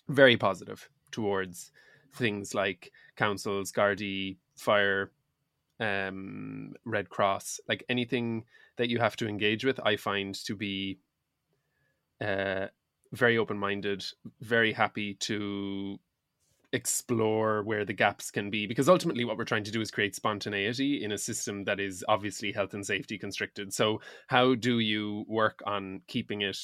[0.07, 1.71] very positive towards
[2.13, 5.11] things like councils, Gardaí, fire,
[5.79, 8.45] um, Red Cross, like anything
[8.77, 10.99] that you have to engage with, I find to be
[12.21, 12.67] uh,
[13.13, 14.03] very open minded,
[14.41, 15.99] very happy to
[16.73, 20.13] explore where the gaps can be because ultimately what we're trying to do is create
[20.13, 25.23] spontaneity in a system that is obviously health and safety constricted so how do you
[25.29, 26.57] work on keeping it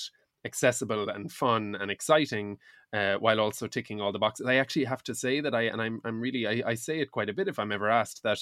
[0.45, 2.57] accessible and fun and exciting
[2.93, 4.45] uh, while also ticking all the boxes.
[4.45, 7.11] I actually have to say that I, and I'm, I'm really, I, I say it
[7.11, 8.39] quite a bit if I'm ever asked that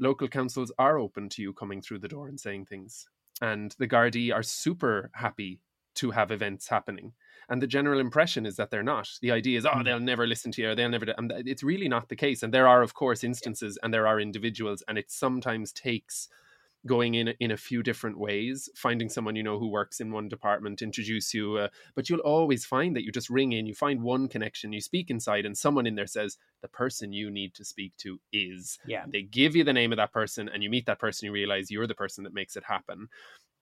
[0.00, 3.06] local councils are open to you coming through the door and saying things.
[3.40, 5.60] And the Gardaí are super happy
[5.96, 7.12] to have events happening.
[7.48, 9.08] And the general impression is that they're not.
[9.20, 9.84] The idea is, oh, mm.
[9.84, 11.06] they'll never listen to you, or they'll never.
[11.18, 12.42] And it's really not the case.
[12.42, 16.28] And there are, of course, instances, and there are individuals, and it sometimes takes
[16.86, 20.28] going in in a few different ways finding someone you know who works in one
[20.28, 24.02] department introduce you uh, but you'll always find that you just ring in you find
[24.02, 27.64] one connection you speak inside and someone in there says the person you need to
[27.64, 30.86] speak to is yeah they give you the name of that person and you meet
[30.86, 33.08] that person you realize you're the person that makes it happen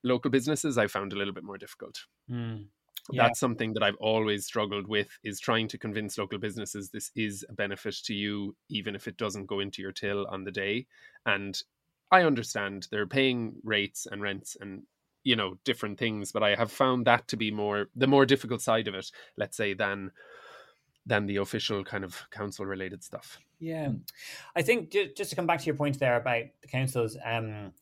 [0.05, 1.99] local businesses i found a little bit more difficult
[2.31, 2.65] mm.
[3.11, 3.25] Yeah.
[3.25, 7.45] that's something that I've always struggled with is trying to convince local businesses this is
[7.49, 10.87] a benefit to you, even if it doesn't go into your till on the day.
[11.27, 11.61] And
[12.13, 14.83] I understand they're paying rates and rents and
[15.25, 18.61] you know different things, but I have found that to be more the more difficult
[18.61, 20.13] side of it, let's say, than
[21.05, 23.39] than the official kind of council related stuff.
[23.59, 23.93] Yeah,
[24.55, 27.73] I think just to come back to your point there about the councils, um,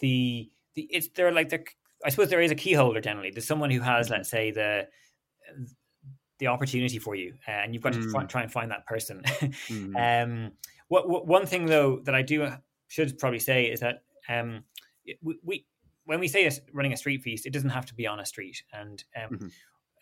[0.00, 1.64] the the it's they're like the
[2.04, 3.30] I suppose there is a key holder generally.
[3.30, 4.14] There's someone who has, mm-hmm.
[4.14, 4.88] let's say, the
[6.38, 8.10] the opportunity for you, and you've got mm.
[8.10, 9.22] to try and find that person.
[9.68, 10.22] mm.
[10.24, 10.52] um,
[10.88, 12.48] what, what, one thing though that I do
[12.88, 14.64] should probably say is that um,
[15.22, 15.66] we, we
[16.04, 18.62] when we say running a street feast, it doesn't have to be on a street,
[18.72, 19.46] and um, mm-hmm.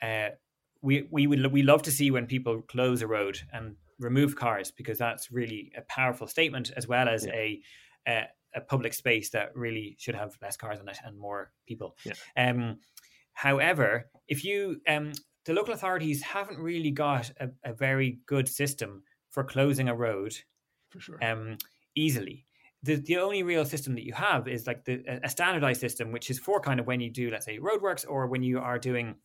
[0.03, 0.35] uh,
[0.83, 4.71] we we would we love to see when people close a road and remove cars
[4.71, 7.33] because that's really a powerful statement as well as yeah.
[7.35, 7.61] a,
[8.09, 11.97] a, a public space that really should have less cars on it and more people.
[12.05, 12.15] Yeah.
[12.37, 12.79] Um,
[13.33, 15.13] however, if you um,
[15.45, 20.35] the local authorities haven't really got a, a very good system for closing a road
[20.91, 21.57] for sure um,
[21.95, 22.47] easily
[22.83, 26.31] the, the only real system that you have is like the a standardized system, which
[26.31, 29.17] is for kind of when you do, let's say, roadworks or when you are doing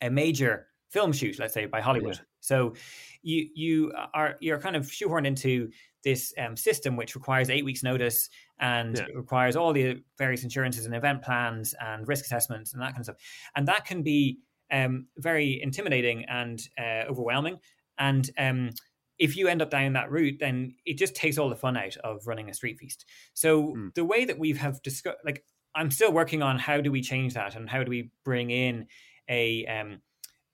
[0.00, 2.16] a major film shoot, let's say by Hollywood.
[2.16, 2.22] Yeah.
[2.40, 2.74] So
[3.22, 5.70] you you are you're kind of shoehorned into
[6.02, 9.04] this um, system which requires eight weeks notice and yeah.
[9.14, 13.04] requires all the various insurances and event plans and risk assessments and that kind of
[13.04, 13.16] stuff.
[13.54, 14.38] And that can be
[14.72, 17.58] um, very intimidating and uh, overwhelming.
[17.98, 18.70] And um,
[19.18, 21.96] if you end up down that route, then it just takes all the fun out
[21.98, 23.04] of running a street feast.
[23.34, 23.94] So mm.
[23.94, 27.34] the way that we have discussed, like I'm still working on how do we change
[27.34, 28.86] that and how do we bring in
[29.28, 30.00] a um,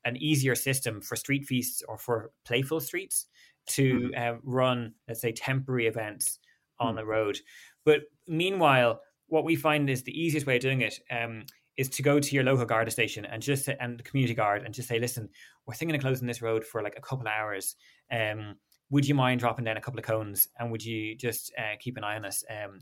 [0.06, 3.26] an easier system for street feasts or for playful streets
[3.66, 4.18] to mm.
[4.18, 6.38] uh, run, let's say, temporary events
[6.78, 6.98] on mm.
[6.98, 7.38] the road.
[7.84, 11.44] But meanwhile, what we find is the easiest way of doing it um,
[11.76, 14.72] is to go to your local guard station and just and the community guard and
[14.72, 15.28] just say, listen,
[15.66, 17.76] we're thinking of closing this road for like a couple of hours.
[18.10, 18.54] Um,
[18.90, 21.96] would you mind dropping down a couple of cones and would you just uh, keep
[21.96, 22.44] an eye on us?
[22.48, 22.78] Um,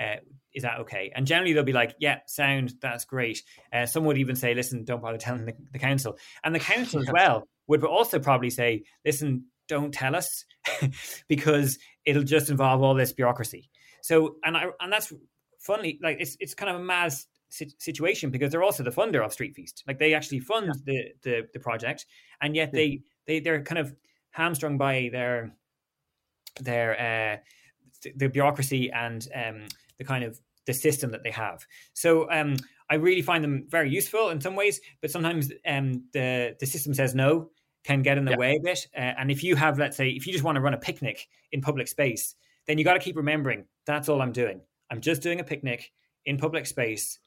[0.00, 0.16] uh,
[0.54, 1.12] is that okay?
[1.14, 3.42] And generally they'll be like, yeah, sound, that's great.
[3.72, 6.18] Uh, some would even say, listen, don't bother telling the, the council.
[6.42, 10.44] And the council as well would also probably say, listen, don't tell us
[11.28, 13.70] because it'll just involve all this bureaucracy.
[14.02, 15.12] So, and I, and that's
[15.60, 17.12] funny, like it's, it's kind of a mad
[17.50, 19.84] situation because they're also the funder of Street Feast.
[19.86, 20.72] Like they actually fund yeah.
[20.84, 22.06] the, the, the project,
[22.40, 23.94] and yet they they they're kind of
[24.30, 25.54] hamstrung by their
[26.60, 27.40] their
[28.02, 29.66] uh, the bureaucracy and um,
[30.00, 31.64] the kind of the system that they have.
[31.92, 32.56] So um,
[32.90, 36.92] I really find them very useful in some ways, but sometimes um, the the system
[36.92, 37.50] says no
[37.84, 38.36] can get in the yeah.
[38.36, 38.88] way a bit.
[38.96, 41.28] Uh, and if you have, let's say, if you just want to run a picnic
[41.52, 42.34] in public space,
[42.66, 44.60] then you got to keep remembering that's all I'm doing.
[44.90, 45.92] I'm just doing a picnic
[46.26, 47.20] in public space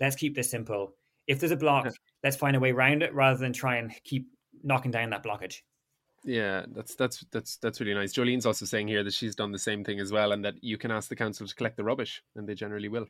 [0.00, 0.94] let's keep this simple.
[1.26, 1.88] If there's a block,
[2.22, 4.28] let's find a way around it rather than try and keep
[4.62, 5.60] knocking down that blockage.
[6.26, 8.12] Yeah, that's that's that's that's really nice.
[8.12, 10.76] Jolene's also saying here that she's done the same thing as well, and that you
[10.76, 13.06] can ask the council to collect the rubbish, and they generally will.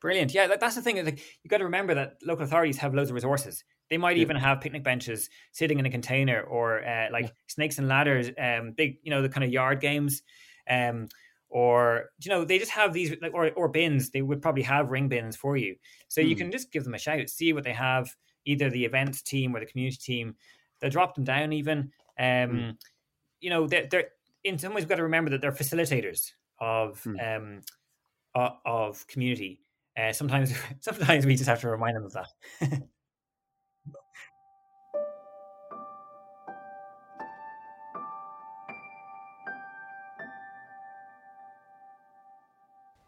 [0.00, 0.32] Brilliant.
[0.32, 1.04] Yeah, that's the thing.
[1.04, 3.62] Like, you got to remember that local authorities have loads of resources.
[3.90, 4.22] They might yeah.
[4.22, 7.30] even have picnic benches sitting in a container, or uh, like yeah.
[7.48, 10.22] snakes and ladders, um, big, you know, the kind of yard games.
[10.68, 11.08] Um,
[11.50, 14.88] or you know they just have these like or, or bins they would probably have
[14.88, 15.74] ring bins for you
[16.06, 16.28] so mm.
[16.28, 16.42] you hmm.
[16.42, 18.14] can just give them a shout see what they have
[18.46, 20.36] either the events team or the community team
[20.80, 22.76] they'll drop them down even um mm.
[23.40, 24.08] you know they're, they're
[24.44, 27.36] in some ways we've got to remember that they're facilitators of mm.
[27.36, 27.60] um
[28.34, 29.60] of, of community
[29.98, 32.28] uh, sometimes sometimes we just have to remind them of that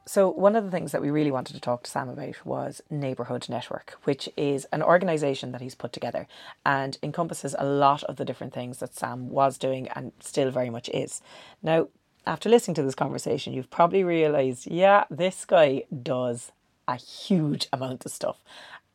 [0.04, 2.82] So, one of the things that we really wanted to talk to Sam about was
[2.90, 6.26] Neighbourhood Network, which is an organisation that he's put together
[6.66, 10.70] and encompasses a lot of the different things that Sam was doing and still very
[10.70, 11.20] much is.
[11.62, 11.88] Now,
[12.26, 16.50] after listening to this conversation, you've probably realised, yeah, this guy does
[16.88, 18.38] a huge amount of stuff.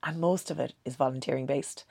[0.04, 1.84] and most of it is volunteering based.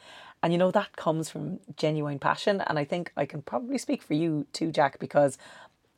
[0.43, 2.63] And you know, that comes from genuine passion.
[2.67, 5.39] And I think I can probably speak for you too, Jack, because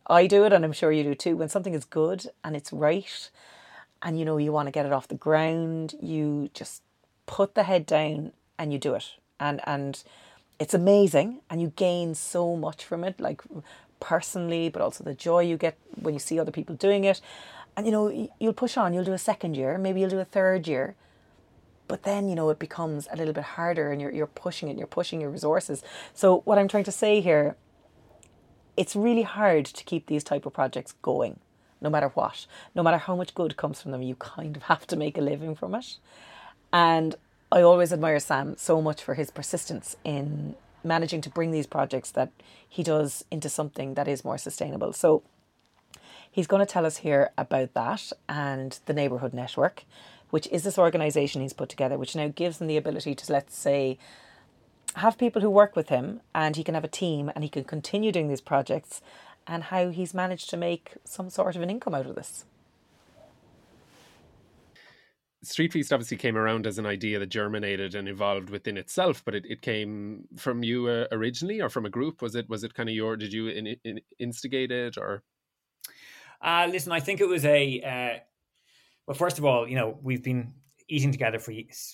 [0.09, 1.37] I do it and I'm sure you do too.
[1.37, 3.31] When something is good and it's right
[4.03, 6.83] and you know you want to get it off the ground, you just
[7.27, 9.07] put the head down and you do it.
[9.39, 10.03] And and
[10.59, 13.43] it's amazing and you gain so much from it, like
[14.01, 17.21] personally, but also the joy you get when you see other people doing it.
[17.77, 20.25] And you know, you'll push on, you'll do a second year, maybe you'll do a
[20.25, 20.97] third year.
[21.87, 24.77] But then, you know, it becomes a little bit harder and you're, you're pushing it,
[24.77, 25.83] you're pushing your resources.
[26.13, 27.57] So, what I'm trying to say here,
[28.79, 31.41] it's really hard to keep these type of projects going,
[31.81, 32.47] no matter what.
[32.75, 35.21] No matter how much good comes from them, you kind of have to make a
[35.21, 35.99] living from it.
[36.73, 37.17] And
[37.51, 40.55] I always admire Sam so much for his persistence in
[40.85, 42.31] managing to bring these projects that
[42.69, 44.93] he does into something that is more sustainable.
[44.93, 45.23] So,
[46.31, 49.85] he's going to tell us here about that and the neighborhood network
[50.31, 53.57] which is this organization he's put together, which now gives him the ability to, let's
[53.57, 53.99] say,
[54.99, 57.65] have people who work with him and he can have a team and he can
[57.65, 59.01] continue doing these projects
[59.47, 62.45] and how he's managed to make some sort of an income out of this.
[65.43, 69.35] Street Feast obviously came around as an idea that germinated and evolved within itself, but
[69.35, 72.21] it, it came from you uh, originally or from a group.
[72.21, 73.17] Was it was it kind of your?
[73.17, 75.23] Did you in, in, instigate it or?
[76.43, 78.19] Uh, listen, I think it was a uh,
[79.07, 80.53] well, first of all, you know, we've been
[80.89, 81.53] eating together for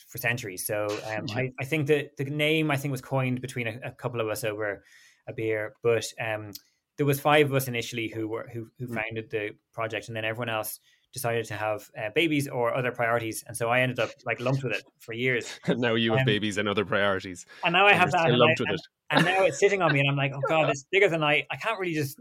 [0.08, 0.66] for centuries.
[0.66, 3.90] So um, I, I think that the name I think was coined between a, a
[3.90, 4.82] couple of us over
[5.28, 6.52] a beer, but um,
[6.96, 8.94] there was five of us initially who were who, who mm.
[8.94, 10.78] founded the project, and then everyone else
[11.12, 14.62] decided to have uh, babies or other priorities, and so I ended up like lumped
[14.64, 15.48] with it for years.
[15.66, 18.38] And now you have um, babies and other priorities, and now I have that, and,
[18.38, 18.86] lumped I, with and, it.
[19.10, 21.44] and now it's sitting on me, and I'm like, oh god, it's bigger than I.
[21.50, 22.18] I can't really just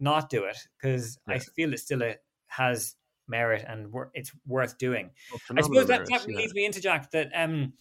[0.00, 1.34] not do it because yeah.
[1.34, 2.16] I feel it still a,
[2.48, 2.96] has
[3.28, 5.10] merit and it's worth doing.
[5.32, 6.36] Oh, I suppose that, that yeah.
[6.36, 7.72] leads me into Jack that um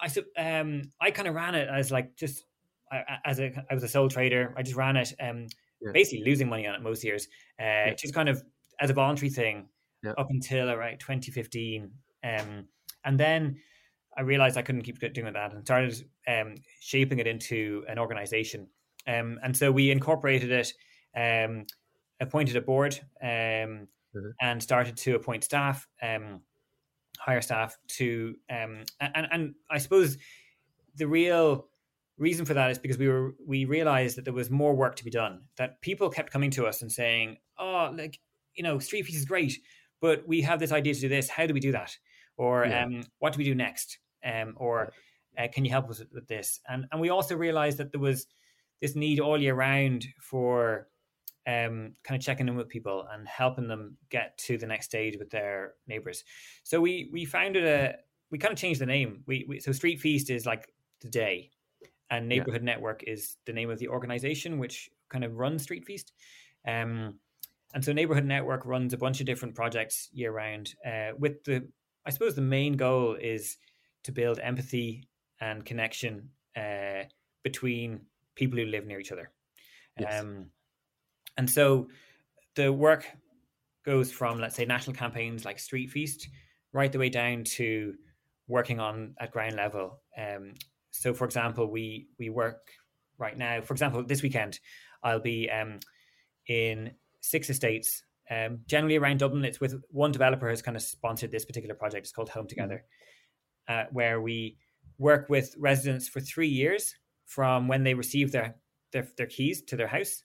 [0.00, 2.44] I so um I kind of ran it as like just
[3.24, 4.54] as a I was a sole trader.
[4.56, 5.46] I just ran it um
[5.80, 5.92] yeah.
[5.92, 7.26] basically losing money on it most years.
[7.60, 7.94] Uh yeah.
[7.94, 8.42] just kind of
[8.80, 9.68] as a voluntary thing
[10.18, 11.90] up until around 2015.
[12.24, 12.68] Um
[13.04, 13.58] and then
[14.16, 18.68] I realized I couldn't keep doing that and started um shaping it into an organization.
[19.06, 20.72] Um and so we incorporated it
[21.16, 21.66] um
[22.20, 24.30] appointed a board um mm-hmm.
[24.40, 26.40] and started to appoint staff, um,
[27.18, 30.18] hire staff to, um, and, and I suppose
[30.96, 31.68] the real
[32.18, 35.04] reason for that is because we were we realized that there was more work to
[35.04, 35.42] be done.
[35.56, 38.18] That people kept coming to us and saying, "Oh, like
[38.54, 39.58] you know, Street Feast is great,
[40.00, 41.28] but we have this idea to do this.
[41.28, 41.96] How do we do that?
[42.36, 42.84] Or yeah.
[42.84, 43.98] um, what do we do next?
[44.24, 44.92] Um, or
[45.38, 48.26] uh, can you help us with this?" And and we also realized that there was
[48.80, 50.88] this need all year round for
[51.46, 55.16] um, kind of checking in with people and helping them get to the next stage
[55.18, 56.24] with their neighbors.
[56.64, 57.94] So we we founded a
[58.30, 59.22] we kind of changed the name.
[59.26, 61.50] We, we so Street Feast is like the day,
[62.10, 62.74] and Neighborhood yeah.
[62.74, 66.12] Network is the name of the organization which kind of runs Street Feast.
[66.66, 67.20] Um,
[67.74, 70.74] and so Neighborhood Network runs a bunch of different projects year round.
[70.84, 71.68] Uh, with the
[72.04, 73.56] I suppose the main goal is
[74.04, 75.08] to build empathy
[75.40, 77.04] and connection uh,
[77.42, 78.00] between
[78.34, 79.30] people who live near each other.
[79.98, 80.20] Yes.
[80.20, 80.46] Um,
[81.36, 81.88] and so
[82.54, 83.06] the work
[83.84, 86.28] goes from, let's say, national campaigns like Street Feast
[86.72, 87.94] right the way down to
[88.48, 90.00] working on at ground level.
[90.18, 90.54] Um,
[90.90, 92.70] so, for example, we we work
[93.18, 93.60] right now.
[93.60, 94.60] For example, this weekend,
[95.02, 95.78] I'll be um,
[96.48, 99.44] in six estates, um, generally around Dublin.
[99.44, 102.06] It's with one developer who's kind of sponsored this particular project.
[102.06, 102.84] It's called Home Together,
[103.68, 103.86] mm-hmm.
[103.86, 104.56] uh, where we
[104.98, 106.94] work with residents for three years
[107.26, 108.56] from when they receive their
[108.92, 110.22] their, their keys to their house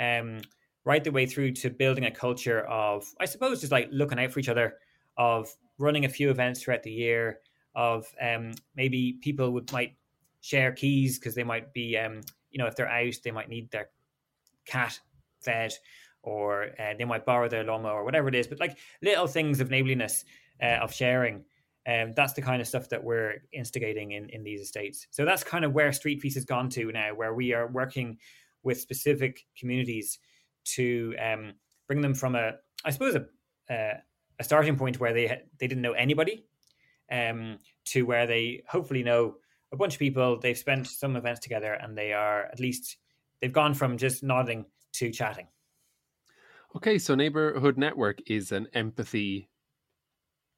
[0.00, 0.40] um,
[0.84, 4.32] right the way through to building a culture of, I suppose, just like looking out
[4.32, 4.74] for each other,
[5.16, 7.40] of running a few events throughout the year,
[7.74, 9.96] of um, maybe people would might
[10.40, 12.20] share keys because they might be, um,
[12.50, 13.88] you know, if they're out, they might need their
[14.66, 14.98] cat
[15.40, 15.72] fed,
[16.22, 18.46] or uh, they might borrow their llama or whatever it is.
[18.46, 20.24] But like little things of neighborliness,
[20.62, 21.44] uh, of sharing.
[21.84, 25.08] Um, that's the kind of stuff that we're instigating in, in these estates.
[25.10, 28.18] So that's kind of where Street Feast has gone to now, where we are working
[28.62, 30.18] with specific communities
[30.64, 31.54] to um,
[31.88, 32.52] bring them from a,
[32.84, 33.24] I suppose, a,
[34.38, 36.44] a starting point where they they didn't know anybody,
[37.10, 39.36] um, to where they hopefully know
[39.72, 40.38] a bunch of people.
[40.38, 42.96] They've spent some events together, and they are at least
[43.40, 45.48] they've gone from just nodding to chatting.
[46.74, 49.50] Okay, so Neighborhood Network is an empathy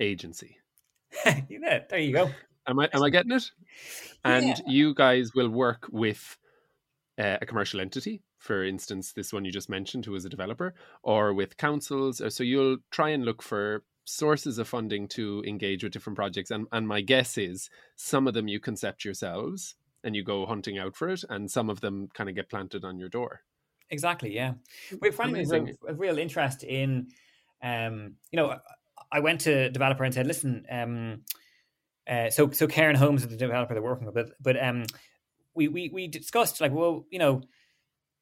[0.01, 0.59] agency.
[1.49, 2.31] yeah, there you go.
[2.67, 3.51] Am I am I getting it?
[4.27, 4.55] And yeah.
[4.67, 6.39] you guys will work with
[7.19, 10.75] uh, a commercial entity, for instance, this one you just mentioned, who is a developer,
[11.03, 12.21] or with councils.
[12.21, 16.51] Uh, so you'll try and look for sources of funding to engage with different projects
[16.51, 20.79] and and my guess is some of them you concept yourselves and you go hunting
[20.79, 23.41] out for it and some of them kind of get planted on your door.
[23.89, 24.55] Exactly yeah.
[25.01, 27.09] We're finding a, a, real interest in
[27.63, 28.59] um you know
[29.11, 31.23] i went to a developer and said listen um
[32.07, 34.85] uh, so so Cairn Homes is the developer they're working with, but but um,
[35.55, 37.43] we, we we discussed like well you know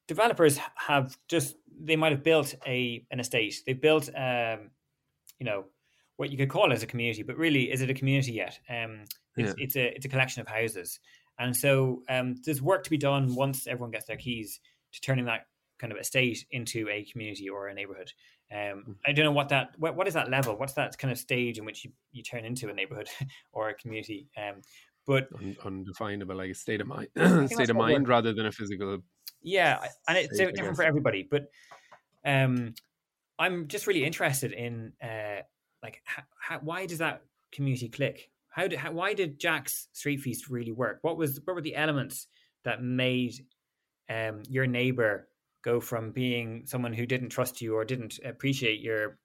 [0.07, 3.61] developers have just they might have built a an estate.
[3.65, 4.71] They've built um
[5.39, 5.65] you know
[6.17, 8.59] what you could call as a community but really is it a community yet?
[8.69, 9.05] Um
[9.35, 9.63] it's, yeah.
[9.63, 10.99] it's a it's a collection of houses.
[11.39, 14.59] And so um there's work to be done once everyone gets their keys
[14.93, 15.47] to turning that
[15.79, 18.11] kind of estate into a community or a neighborhood.
[18.51, 18.95] Um mm.
[19.07, 20.55] i don't know what that what, what is that level?
[20.57, 23.09] What's that kind of stage in which you, you turn into a neighborhood
[23.51, 24.27] or a community?
[24.37, 24.61] Um
[25.05, 27.07] but Un- undefinable like a state of mind
[27.51, 28.99] state of mind rather than a physical
[29.41, 31.45] yeah and it's state, different for everybody but
[32.25, 32.73] um
[33.39, 35.41] i'm just really interested in uh
[35.83, 38.29] like how, how, why does that community click?
[38.49, 40.99] How did how, why did jack's street feast really work?
[41.01, 42.27] What was what were the elements
[42.63, 43.33] that made
[44.09, 45.27] um your neighbor
[45.63, 49.17] go from being someone who didn't trust you or didn't appreciate your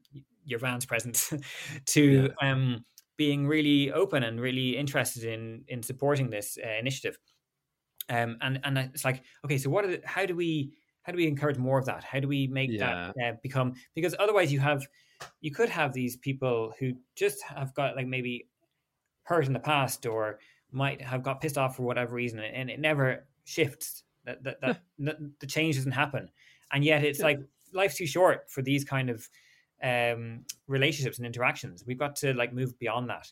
[0.45, 1.33] your van's presence
[1.87, 2.53] to yeah.
[2.53, 2.85] um
[3.19, 7.19] being really open and really interested in in supporting this uh, initiative.
[8.09, 9.85] Um, and and it's like, okay, so what?
[9.85, 12.05] Are the, how do we how do we encourage more of that?
[12.05, 13.13] How do we make yeah.
[13.17, 13.75] that uh, become?
[13.95, 14.87] Because otherwise, you have
[15.41, 18.49] you could have these people who just have got like maybe
[19.25, 20.39] hurt in the past or
[20.71, 24.05] might have got pissed off for whatever reason, and it never shifts.
[24.25, 26.31] That that, that the change doesn't happen,
[26.73, 27.27] and yet it's yeah.
[27.27, 27.41] like
[27.73, 29.29] life's too short for these kind of
[29.83, 31.85] um, relationships and interactions.
[31.87, 33.31] We've got to like move beyond that.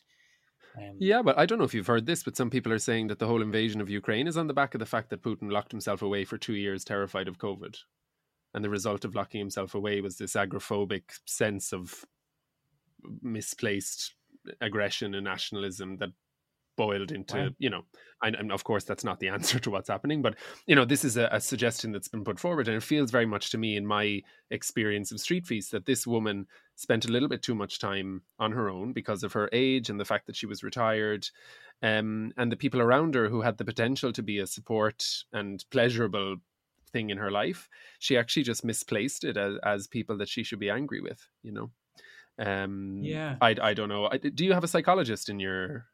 [0.77, 3.07] Um, yeah, but I don't know if you've heard this, but some people are saying
[3.07, 5.51] that the whole invasion of Ukraine is on the back of the fact that Putin
[5.51, 7.77] locked himself away for two years, terrified of COVID.
[8.53, 12.05] And the result of locking himself away was this agoraphobic sense of
[13.21, 14.13] misplaced
[14.61, 16.09] aggression and nationalism that
[16.77, 17.49] boiled into wow.
[17.57, 17.81] you know
[18.23, 20.35] and, and, of course that's not the answer to what's happening but
[20.67, 23.25] you know this is a, a, suggestion that's been put forward and it feels very
[23.25, 24.21] much to me in my
[24.51, 28.51] experience of street feast that this woman spent a little bit too much time on
[28.51, 31.27] her own because of her age and the fact that she was retired
[31.83, 35.03] um, and the people around her who had the potential to be a support
[35.33, 36.37] and pleasurable
[36.91, 37.67] thing in her life
[37.99, 41.51] she actually just misplaced it as, as people that she should be angry with you
[41.51, 41.71] know?
[42.39, 43.35] Um yeah.
[43.41, 44.07] I i don't know.
[44.35, 45.87] Do you have a psychologist in your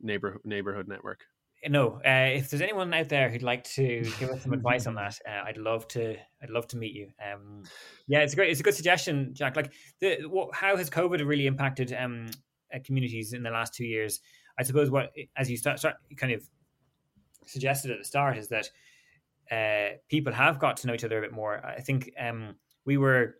[0.00, 1.24] neighbor neighborhood network?
[1.68, 4.94] No, uh, if there's anyone out there who'd like to give us some advice on
[4.94, 6.16] that, uh, I'd love to.
[6.42, 7.08] I'd love to meet you.
[7.22, 7.64] Um,
[8.06, 8.50] yeah, it's a great.
[8.50, 9.56] It's a good suggestion, Jack.
[9.56, 12.28] Like, the, what, how has COVID really impacted um,
[12.74, 14.20] uh, communities in the last two years?
[14.58, 16.42] I suppose what, as you start, start kind of
[17.46, 18.70] suggested at the start, is that
[19.50, 21.62] uh, people have got to know each other a bit more.
[21.64, 22.54] I think um,
[22.86, 23.34] we were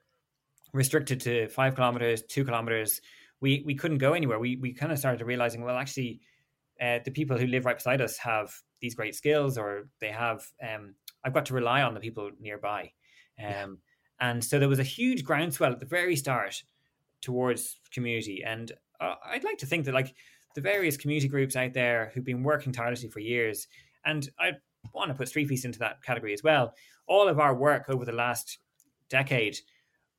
[0.74, 3.00] restricted to five kilometers, two kilometers.
[3.40, 4.38] We we couldn't go anywhere.
[4.38, 6.20] We we kind of started realizing, well, actually
[6.81, 10.47] uh, the people who live right beside us have these great skills or they have
[10.62, 12.83] um, i've got to rely on the people nearby
[13.39, 13.66] um, yeah.
[14.20, 16.62] and so there was a huge groundswell at the very start
[17.20, 20.14] towards community and uh, i'd like to think that like
[20.55, 23.68] the various community groups out there who've been working tirelessly for years
[24.05, 24.53] and i
[24.95, 26.72] want to put street feast into that category as well
[27.07, 28.59] all of our work over the last
[29.11, 29.59] decade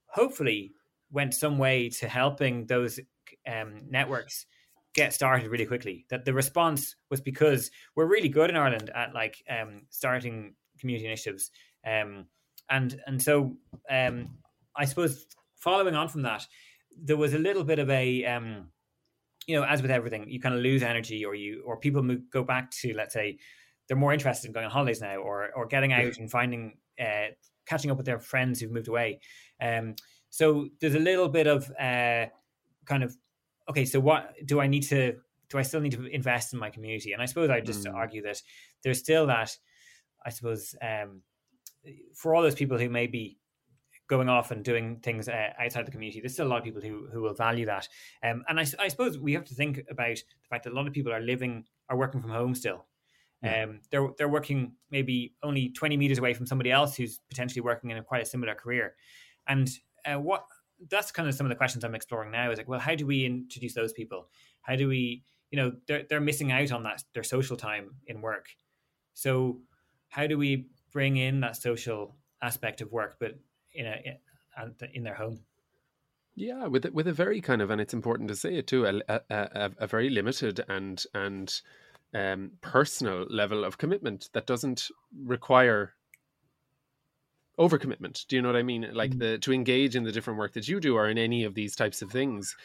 [0.07, 0.74] hopefully
[1.12, 2.99] went some way to helping those
[3.47, 4.45] um, networks
[4.93, 6.05] get started really quickly.
[6.09, 11.05] That the response was because we're really good in Ireland at like um, starting community
[11.05, 11.51] initiatives,
[11.85, 12.25] um,
[12.69, 13.57] and and so
[13.89, 14.29] um,
[14.75, 15.25] I suppose
[15.55, 16.45] following on from that,
[17.01, 18.67] there was a little bit of a um,
[19.47, 22.21] you know, as with everything, you kind of lose energy, or you or people move,
[22.31, 23.37] go back to let's say
[23.87, 27.27] they're more interested in going on holidays now, or or getting out and finding uh,
[27.65, 29.19] catching up with their friends who've moved away.
[29.61, 29.95] Um,
[30.29, 32.27] so there's a little bit of uh,
[32.85, 33.15] kind of
[33.70, 35.16] okay, so what do I need to
[35.49, 35.57] do?
[35.57, 37.93] I still need to invest in my community, and I suppose I just mm.
[37.93, 38.41] argue that
[38.84, 39.55] there's still that.
[40.26, 41.22] I suppose um,
[42.16, 43.38] for all those people who may be
[44.07, 46.82] going off and doing things uh, outside the community, there's still a lot of people
[46.82, 47.88] who who will value that.
[48.24, 50.88] Um, and I, I, suppose we have to think about the fact that a lot
[50.88, 52.86] of people are living are working from home still.
[53.43, 53.64] Yeah.
[53.64, 57.89] Um, they're they're working maybe only 20 meters away from somebody else who's potentially working
[57.89, 58.95] in a quite a similar career.
[59.47, 59.70] And
[60.05, 60.45] uh, what
[60.89, 62.51] that's kind of some of the questions I'm exploring now.
[62.51, 64.27] Is like, well, how do we introduce those people?
[64.61, 68.21] How do we, you know, they're they're missing out on that their social time in
[68.21, 68.47] work.
[69.13, 69.61] So
[70.09, 73.39] how do we bring in that social aspect of work, but
[73.73, 74.19] in a
[74.93, 75.39] in their home?
[76.36, 79.21] Yeah, with with a very kind of, and it's important to say it too, a
[79.29, 81.61] a, a very limited and and
[82.13, 84.89] um, personal level of commitment that doesn't
[85.25, 85.93] require
[87.62, 88.26] overcommitment.
[88.28, 88.89] Do you know what I mean?
[88.93, 89.20] Like mm.
[89.20, 91.76] the to engage in the different work that you do or in any of these
[91.76, 92.55] types of things.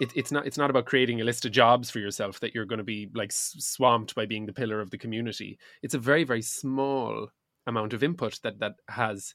[0.00, 2.66] it, it's not it's not about creating a list of jobs for yourself that you're
[2.66, 5.58] going to be like swamped by being the pillar of the community.
[5.82, 7.28] It's a very very small
[7.66, 9.34] amount of input that that has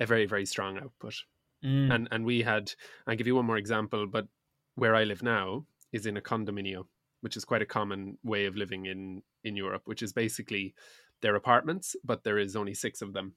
[0.00, 1.14] a very very strong output.
[1.64, 1.94] Mm.
[1.94, 2.72] And and we had
[3.06, 4.26] I'll give you one more example, but
[4.74, 6.86] where I live now is in a condominio,
[7.20, 10.74] which is quite a common way of living in in Europe, which is basically
[11.20, 13.34] they're apartments, but there is only six of them.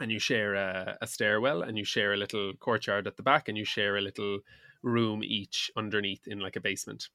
[0.00, 3.48] And you share a, a stairwell and you share a little courtyard at the back
[3.48, 4.40] and you share a little
[4.82, 7.08] room each underneath in like a basement.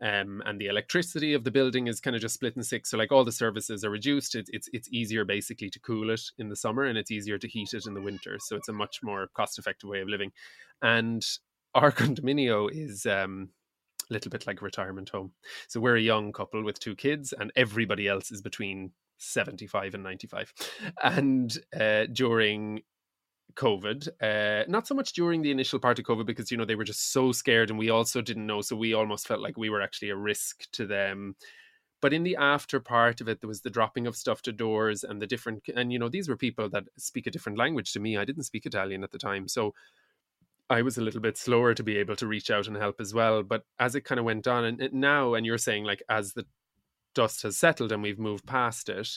[0.00, 2.90] Um, and the electricity of the building is kind of just split in six.
[2.90, 4.34] So like all the services are reduced.
[4.34, 7.48] It, it's it's easier basically to cool it in the summer and it's easier to
[7.48, 8.38] heat it in the winter.
[8.40, 10.30] So it's a much more cost effective way of living.
[10.80, 11.24] And
[11.74, 13.50] our condominio is um,
[14.10, 15.32] a little bit like a retirement home.
[15.68, 20.02] So we're a young couple with two kids, and everybody else is between 75 and
[20.02, 20.52] 95.
[21.02, 22.82] And uh, during
[23.58, 24.08] COVID.
[24.22, 26.84] Uh, not so much during the initial part of COVID because you know they were
[26.84, 29.82] just so scared, and we also didn't know, so we almost felt like we were
[29.82, 31.34] actually a risk to them.
[32.00, 35.02] But in the after part of it, there was the dropping of stuff to doors
[35.02, 38.00] and the different, and you know these were people that speak a different language to
[38.00, 38.16] me.
[38.16, 39.74] I didn't speak Italian at the time, so
[40.70, 43.12] I was a little bit slower to be able to reach out and help as
[43.12, 43.42] well.
[43.42, 46.46] But as it kind of went on, and now, and you're saying like as the
[47.18, 49.08] dust has settled and we've moved past it,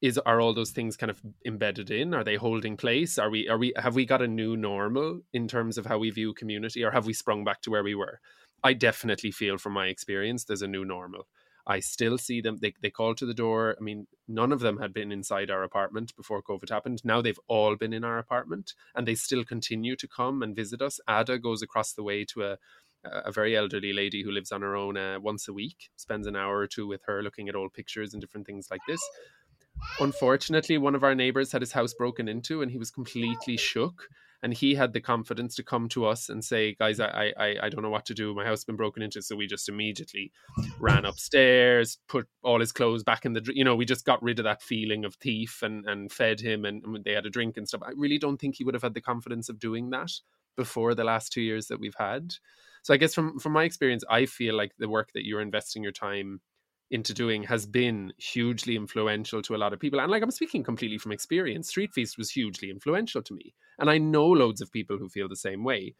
[0.00, 2.14] is are all those things kind of embedded in?
[2.14, 3.18] Are they holding place?
[3.18, 6.10] Are we are we have we got a new normal in terms of how we
[6.10, 8.20] view community or have we sprung back to where we were?
[8.62, 11.26] I definitely feel from my experience there's a new normal.
[11.66, 13.74] I still see them they, they call to the door.
[13.80, 17.02] I mean none of them had been inside our apartment before covid happened.
[17.04, 20.80] Now they've all been in our apartment and they still continue to come and visit
[20.80, 21.00] us.
[21.10, 22.58] Ada goes across the way to a
[23.12, 26.36] a very elderly lady who lives on her own uh, once a week spends an
[26.36, 29.00] hour or two with her looking at old pictures and different things like this
[30.00, 34.08] Unfortunately, one of our neighbors had his house broken into and he was completely shook.
[34.42, 37.68] And he had the confidence to come to us and say, Guys, I, I, I
[37.68, 38.34] don't know what to do.
[38.34, 39.22] My house has been broken into.
[39.22, 40.30] So we just immediately
[40.78, 44.38] ran upstairs, put all his clothes back in the, you know, we just got rid
[44.38, 47.56] of that feeling of thief and, and fed him and, and they had a drink
[47.56, 47.82] and stuff.
[47.82, 50.12] I really don't think he would have had the confidence of doing that
[50.54, 52.34] before the last two years that we've had.
[52.86, 55.82] So I guess from, from my experience, I feel like the work that you're investing
[55.82, 56.40] your time
[56.92, 59.98] into doing has been hugely influential to a lot of people.
[59.98, 63.54] And like I'm speaking completely from experience, Street Feast was hugely influential to me.
[63.80, 65.96] And I know loads of people who feel the same way.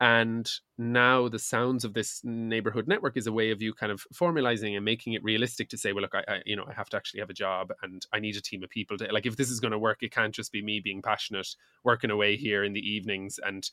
[0.00, 0.48] And
[0.78, 4.76] now the sounds of this neighborhood network is a way of you kind of formalizing
[4.76, 6.96] and making it realistic to say, well, look, I, I you know, I have to
[6.96, 9.50] actually have a job and I need a team of people to like if this
[9.50, 11.48] is going to work, it can't just be me being passionate,
[11.82, 13.68] working away here in the evenings and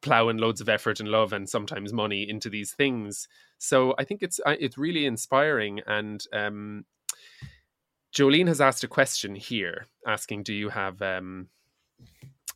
[0.00, 3.28] plowing loads of effort and love and sometimes money into these things.
[3.58, 5.80] So I think it's it's really inspiring.
[5.86, 6.84] And um,
[8.14, 11.48] Jolene has asked a question here, asking, "Do you have um,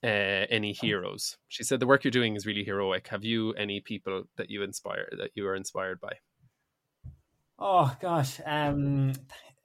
[0.03, 3.09] uh, any heroes?" She said the work you're doing is really heroic.
[3.09, 6.13] Have you any people that you inspire that you are inspired by?
[7.59, 9.13] Oh gosh, um,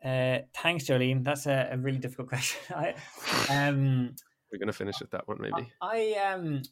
[0.04, 1.24] uh, thanks, Jolene.
[1.24, 2.76] That's a, a really difficult question.
[2.76, 2.96] I,
[3.50, 4.16] um,
[4.52, 5.72] We're gonna finish with that one, maybe.
[5.82, 6.64] I um,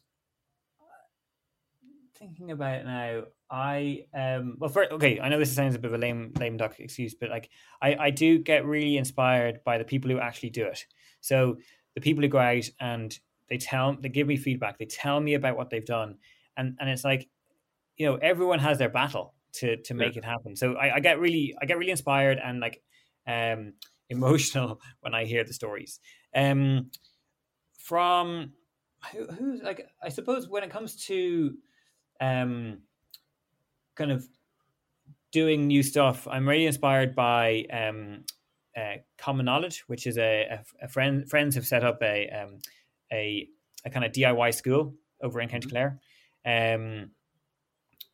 [2.18, 5.92] thinking about it now, I um well for okay, I know this sounds a bit
[5.92, 7.50] of a lame lame duck excuse, but like
[7.80, 10.84] I I do get really inspired by the people who actually do it.
[11.20, 11.58] So
[11.94, 13.16] the people who go out and
[13.48, 16.16] they tell they give me feedback, they tell me about what they've done,
[16.56, 17.28] and and it's like
[17.96, 20.20] you know everyone has their battle to to make yeah.
[20.20, 20.56] it happen.
[20.56, 22.82] So I, I get really I get really inspired and like
[23.26, 23.74] um
[24.08, 26.00] emotional when I hear the stories.
[26.34, 26.90] Um
[27.78, 28.52] from
[29.12, 31.56] who, who's like I suppose when it comes to
[32.20, 32.78] um,
[33.94, 34.26] kind of
[35.32, 36.26] doing new stuff.
[36.30, 38.24] I'm really inspired by um,
[38.76, 42.58] uh, Common Knowledge, which is a, a, a, friend friends have set up a um,
[43.12, 43.48] a,
[43.84, 45.76] a kind of DIY school over in County mm-hmm.
[46.44, 47.10] Clare, um,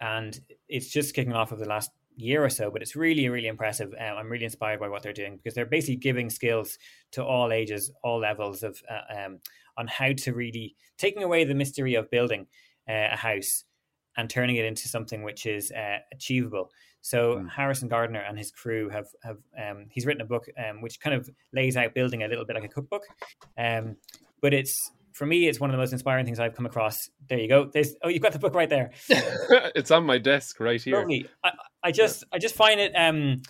[0.00, 2.70] and it's just kicking off over the last year or so.
[2.70, 3.92] But it's really really impressive.
[3.98, 6.78] Um, I'm really inspired by what they're doing because they're basically giving skills
[7.12, 9.40] to all ages, all levels of uh, um,
[9.76, 12.46] on how to really taking away the mystery of building
[12.88, 13.64] uh, a house
[14.16, 16.70] and turning it into something which is uh, achievable.
[17.00, 17.50] So mm.
[17.50, 21.14] Harrison Gardner and his crew have have um, he's written a book um, which kind
[21.14, 23.02] of lays out building a little bit like a cookbook,
[23.58, 23.96] um,
[24.40, 27.10] but it's for me it's one of the most inspiring things I've come across.
[27.28, 27.64] There you go.
[27.72, 28.92] There's oh you've got the book right there.
[29.08, 30.98] it's on my desk right here.
[30.98, 31.26] Lovely.
[31.44, 31.50] I,
[31.82, 32.36] I just yeah.
[32.36, 33.42] I just find it um,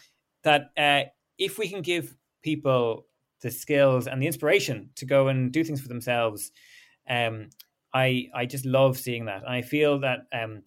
[0.45, 1.09] that uh,
[1.39, 3.07] if we can give people
[3.43, 6.53] the skills and the inspiration to go and do things for themselves.
[7.09, 7.51] Um,
[7.95, 10.63] I I just love seeing that, and I feel that um,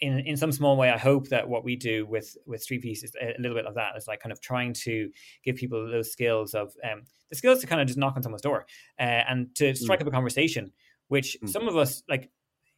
[0.00, 3.04] in in some small way, I hope that what we do with with Street Feast
[3.04, 3.92] is a little bit of that.
[3.96, 5.10] It's like kind of trying to
[5.44, 8.42] give people those skills of um, the skills to kind of just knock on someone's
[8.42, 8.66] door
[8.98, 10.02] uh, and to strike mm.
[10.02, 10.72] up a conversation,
[11.08, 11.48] which mm.
[11.48, 12.30] some of us like.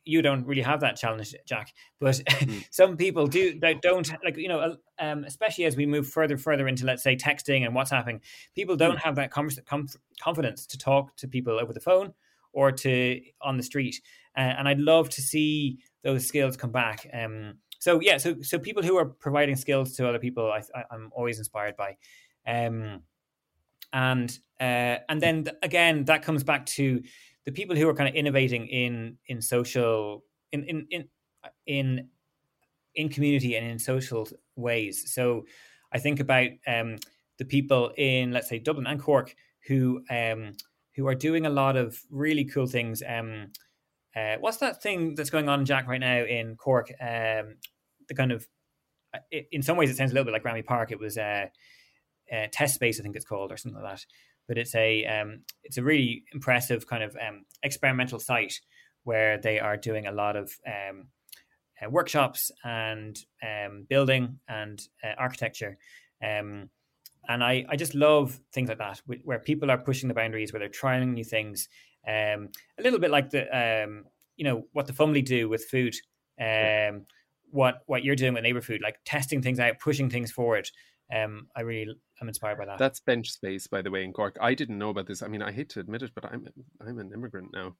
[0.06, 2.64] you don't really have that challenge, Jack, but mm.
[2.70, 6.68] some people do that don't like you know, um, especially as we move further further
[6.68, 8.20] into let's say texting and WhatsApping,
[8.54, 9.02] people don't mm.
[9.02, 9.88] have that com- com-
[10.20, 12.12] confidence to talk to people over the phone
[12.54, 14.00] or to on the street,
[14.36, 17.06] uh, and I'd love to see those skills come back.
[17.12, 21.10] Um, so yeah, so so people who are providing skills to other people, I, am
[21.14, 21.96] always inspired by.
[22.46, 23.02] Um,
[23.92, 27.02] and uh, and then again, that comes back to
[27.44, 31.08] the people who are kind of innovating in in social in in in
[31.66, 32.08] in
[32.94, 34.26] in community and in social
[34.56, 35.12] ways.
[35.12, 35.44] So
[35.92, 36.96] I think about um,
[37.38, 39.34] the people in let's say Dublin and Cork
[39.66, 40.52] who um,
[40.96, 43.02] who are doing a lot of really cool things.
[43.06, 43.52] Um,
[44.16, 46.90] uh, what's that thing that's going on, Jack, right now in Cork?
[47.00, 47.56] Um,
[48.08, 48.46] the kind of
[49.14, 49.18] uh,
[49.50, 50.92] in some ways it sounds a little bit like Granby Park.
[50.92, 51.50] It was a,
[52.30, 54.04] a test space, I think it's called, or something like that
[54.46, 58.60] but it's a um, it's a really impressive kind of um, experimental site
[59.04, 61.08] where they are doing a lot of um,
[61.82, 65.76] uh, workshops and um, building and uh, architecture.
[66.22, 66.70] Um,
[67.28, 70.60] and I, I just love things like that where people are pushing the boundaries, where
[70.60, 71.68] they're trying new things.
[72.06, 74.02] Um, a little bit like the
[74.36, 75.94] you know what the family do with food.
[77.50, 80.68] what what you're doing with NeighbourFood, like testing things out, pushing things forward.
[81.14, 82.78] Um, I really am inspired by that.
[82.78, 84.36] That's bench space, by the way, in Cork.
[84.40, 85.22] I didn't know about this.
[85.22, 86.46] I mean, I hate to admit it, but I'm
[86.80, 87.76] I'm an immigrant now.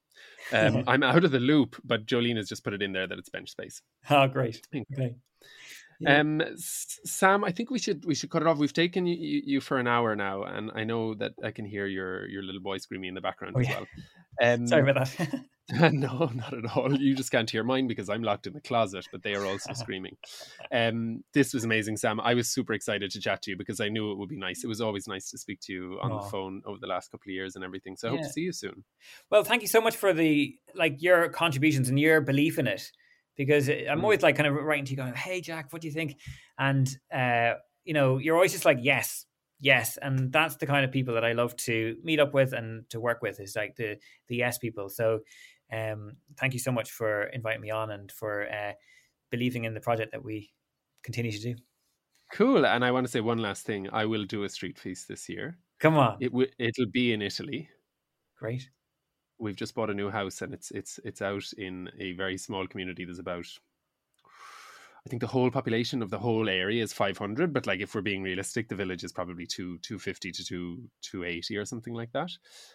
[0.53, 3.19] Um, I'm out of the loop, but Jolene has just put it in there that
[3.19, 3.83] it's bench space.
[4.11, 4.67] Oh, great.
[4.75, 5.17] Okay.
[6.01, 6.21] Yeah.
[6.21, 8.59] Um, Sam, I think we should we should cut it off.
[8.59, 11.87] We've taken you, you, for an hour now, and I know that I can hear
[11.87, 13.79] your your little boy screaming in the background oh, as yeah.
[13.79, 13.87] well.
[14.43, 15.45] Um, Sorry about that.
[15.93, 16.93] no, not at all.
[16.93, 19.73] You just can't hear mine because I'm locked in the closet, but they are also
[19.75, 20.17] screaming.
[20.73, 22.19] Um, this was amazing, Sam.
[22.21, 24.65] I was super excited to chat to you because I knew it would be nice.
[24.65, 26.19] It was always nice to speak to you on oh.
[26.19, 27.97] the phone over the last couple of years and everything.
[27.97, 28.17] So I yeah.
[28.17, 28.85] hope to see you soon.
[29.31, 32.91] Well, thank you so much for the like your contributions and your belief in it
[33.37, 34.03] because I'm mm.
[34.03, 36.17] always like kind of writing to you going, "Hey Jack, what do you think?"
[36.59, 37.55] And uh,
[37.85, 39.27] you know, you're always just like, "Yes,
[39.61, 42.89] yes," and that's the kind of people that I love to meet up with and
[42.91, 43.41] to work with.
[43.41, 43.97] Is like the
[44.29, 44.89] the yes people.
[44.89, 45.21] So
[45.73, 48.73] um, thank you so much for inviting me on and for uh,
[49.31, 50.51] believing in the project that we
[51.03, 51.55] continue to do.
[52.33, 52.67] Cool.
[52.67, 53.89] And I want to say one last thing.
[53.93, 55.59] I will do a street feast this year.
[55.79, 56.17] Come on.
[56.21, 57.69] It w- it'll be in Italy.
[58.39, 58.69] Great.
[59.39, 62.67] We've just bought a new house and it's it's it's out in a very small
[62.67, 63.05] community.
[63.05, 63.47] There's about
[65.07, 68.01] I think the whole population of the whole area is 500, but like if we're
[68.01, 72.31] being realistic, the village is probably two 250 to two 280 or something like that.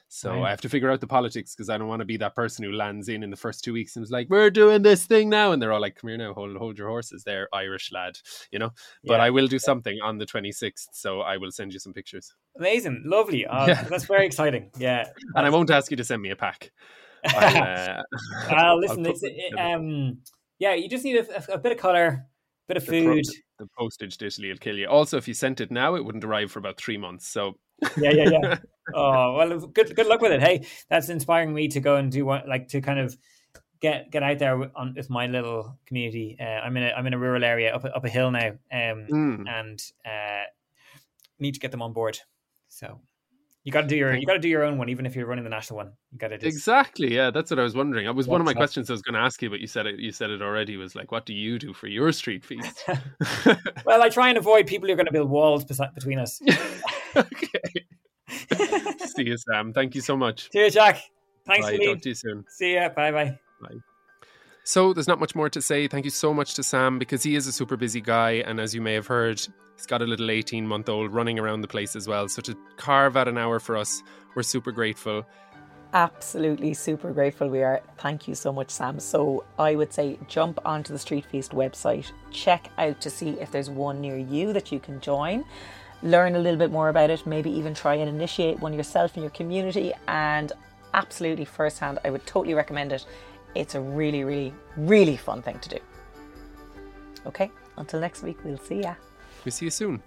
[0.09, 0.43] So right.
[0.43, 2.63] I have to figure out the politics because I don't want to be that person
[2.63, 5.27] who lands in in the first two weeks and is like, "We're doing this thing
[5.27, 8.19] now," and they're all like, "Come here now, hold hold your horses." They're Irish lad,
[8.51, 8.73] you know.
[9.03, 9.23] But yeah.
[9.23, 12.36] I will do something on the 26th, so I will send you some pictures.
[12.59, 13.47] Amazing, lovely.
[13.47, 13.84] Uh, yeah.
[13.86, 14.69] that's very exciting.
[14.77, 16.71] Yeah, and I won't ask you to send me a pack.
[17.34, 18.03] uh,
[18.51, 19.23] uh, listen, it's,
[19.57, 20.19] um
[20.60, 22.26] yeah, you just need a, a, bit of color,
[22.68, 23.26] bit of food.
[23.26, 24.88] The, the postage to Italy will kill you.
[24.88, 27.28] Also, if you sent it now, it wouldn't arrive for about three months.
[27.28, 27.57] So
[27.97, 28.57] yeah, yeah, yeah.
[28.93, 30.41] oh well, good good luck with it.
[30.41, 33.18] Hey, that's inspiring me to go and do what like to kind of
[33.80, 36.38] get get out there on with my little community.
[36.39, 39.07] Uh, I'm in a I'm in a rural area up up a hill now, um,
[39.10, 39.49] mm.
[39.49, 40.43] and uh,
[41.39, 42.20] need to get them on board.
[42.68, 42.99] So
[43.64, 45.26] you got to do your you got to do your own one, even if you're
[45.26, 45.91] running the national one.
[46.12, 47.14] You got to exactly.
[47.14, 48.07] Yeah, that's what I was wondering.
[48.07, 49.86] I was one of my questions I was going to ask you, but you said
[49.86, 49.99] it.
[49.99, 50.78] You said it already.
[50.78, 52.86] Was like, what do you do for your street feast?
[53.86, 56.41] well, I try and avoid people who are going to build walls between us.
[57.16, 57.86] okay.
[59.07, 59.74] See you, Sam.
[59.74, 60.49] Thank you so much.
[60.51, 61.01] See you, Jack.
[61.45, 61.78] Thanks, Bye.
[61.78, 62.45] Talk to you soon.
[62.47, 62.89] See ya.
[62.89, 63.38] Bye, bye.
[63.62, 63.76] Bye.
[64.64, 65.88] So there's not much more to say.
[65.88, 68.74] Thank you so much to Sam because he is a super busy guy, and as
[68.74, 69.45] you may have heard,
[69.80, 72.27] he's got a little 18 month old running around the place as well.
[72.27, 74.03] So to carve out an hour for us,
[74.36, 75.25] we're super grateful.
[75.93, 77.82] Absolutely super grateful we are.
[77.97, 78.99] Thank you so much, Sam.
[78.99, 83.51] So I would say jump onto the Street Feast website, check out to see if
[83.51, 85.43] there's one near you that you can join
[86.01, 89.21] learn a little bit more about it, maybe even try and initiate one yourself in
[89.21, 89.91] your community.
[90.07, 90.51] And
[90.93, 93.05] absolutely firsthand, I would totally recommend it
[93.55, 95.80] it's a really, really, really fun thing to do.
[97.25, 98.95] Okay, until next week, we'll see ya.
[99.49, 100.03] We see you soon.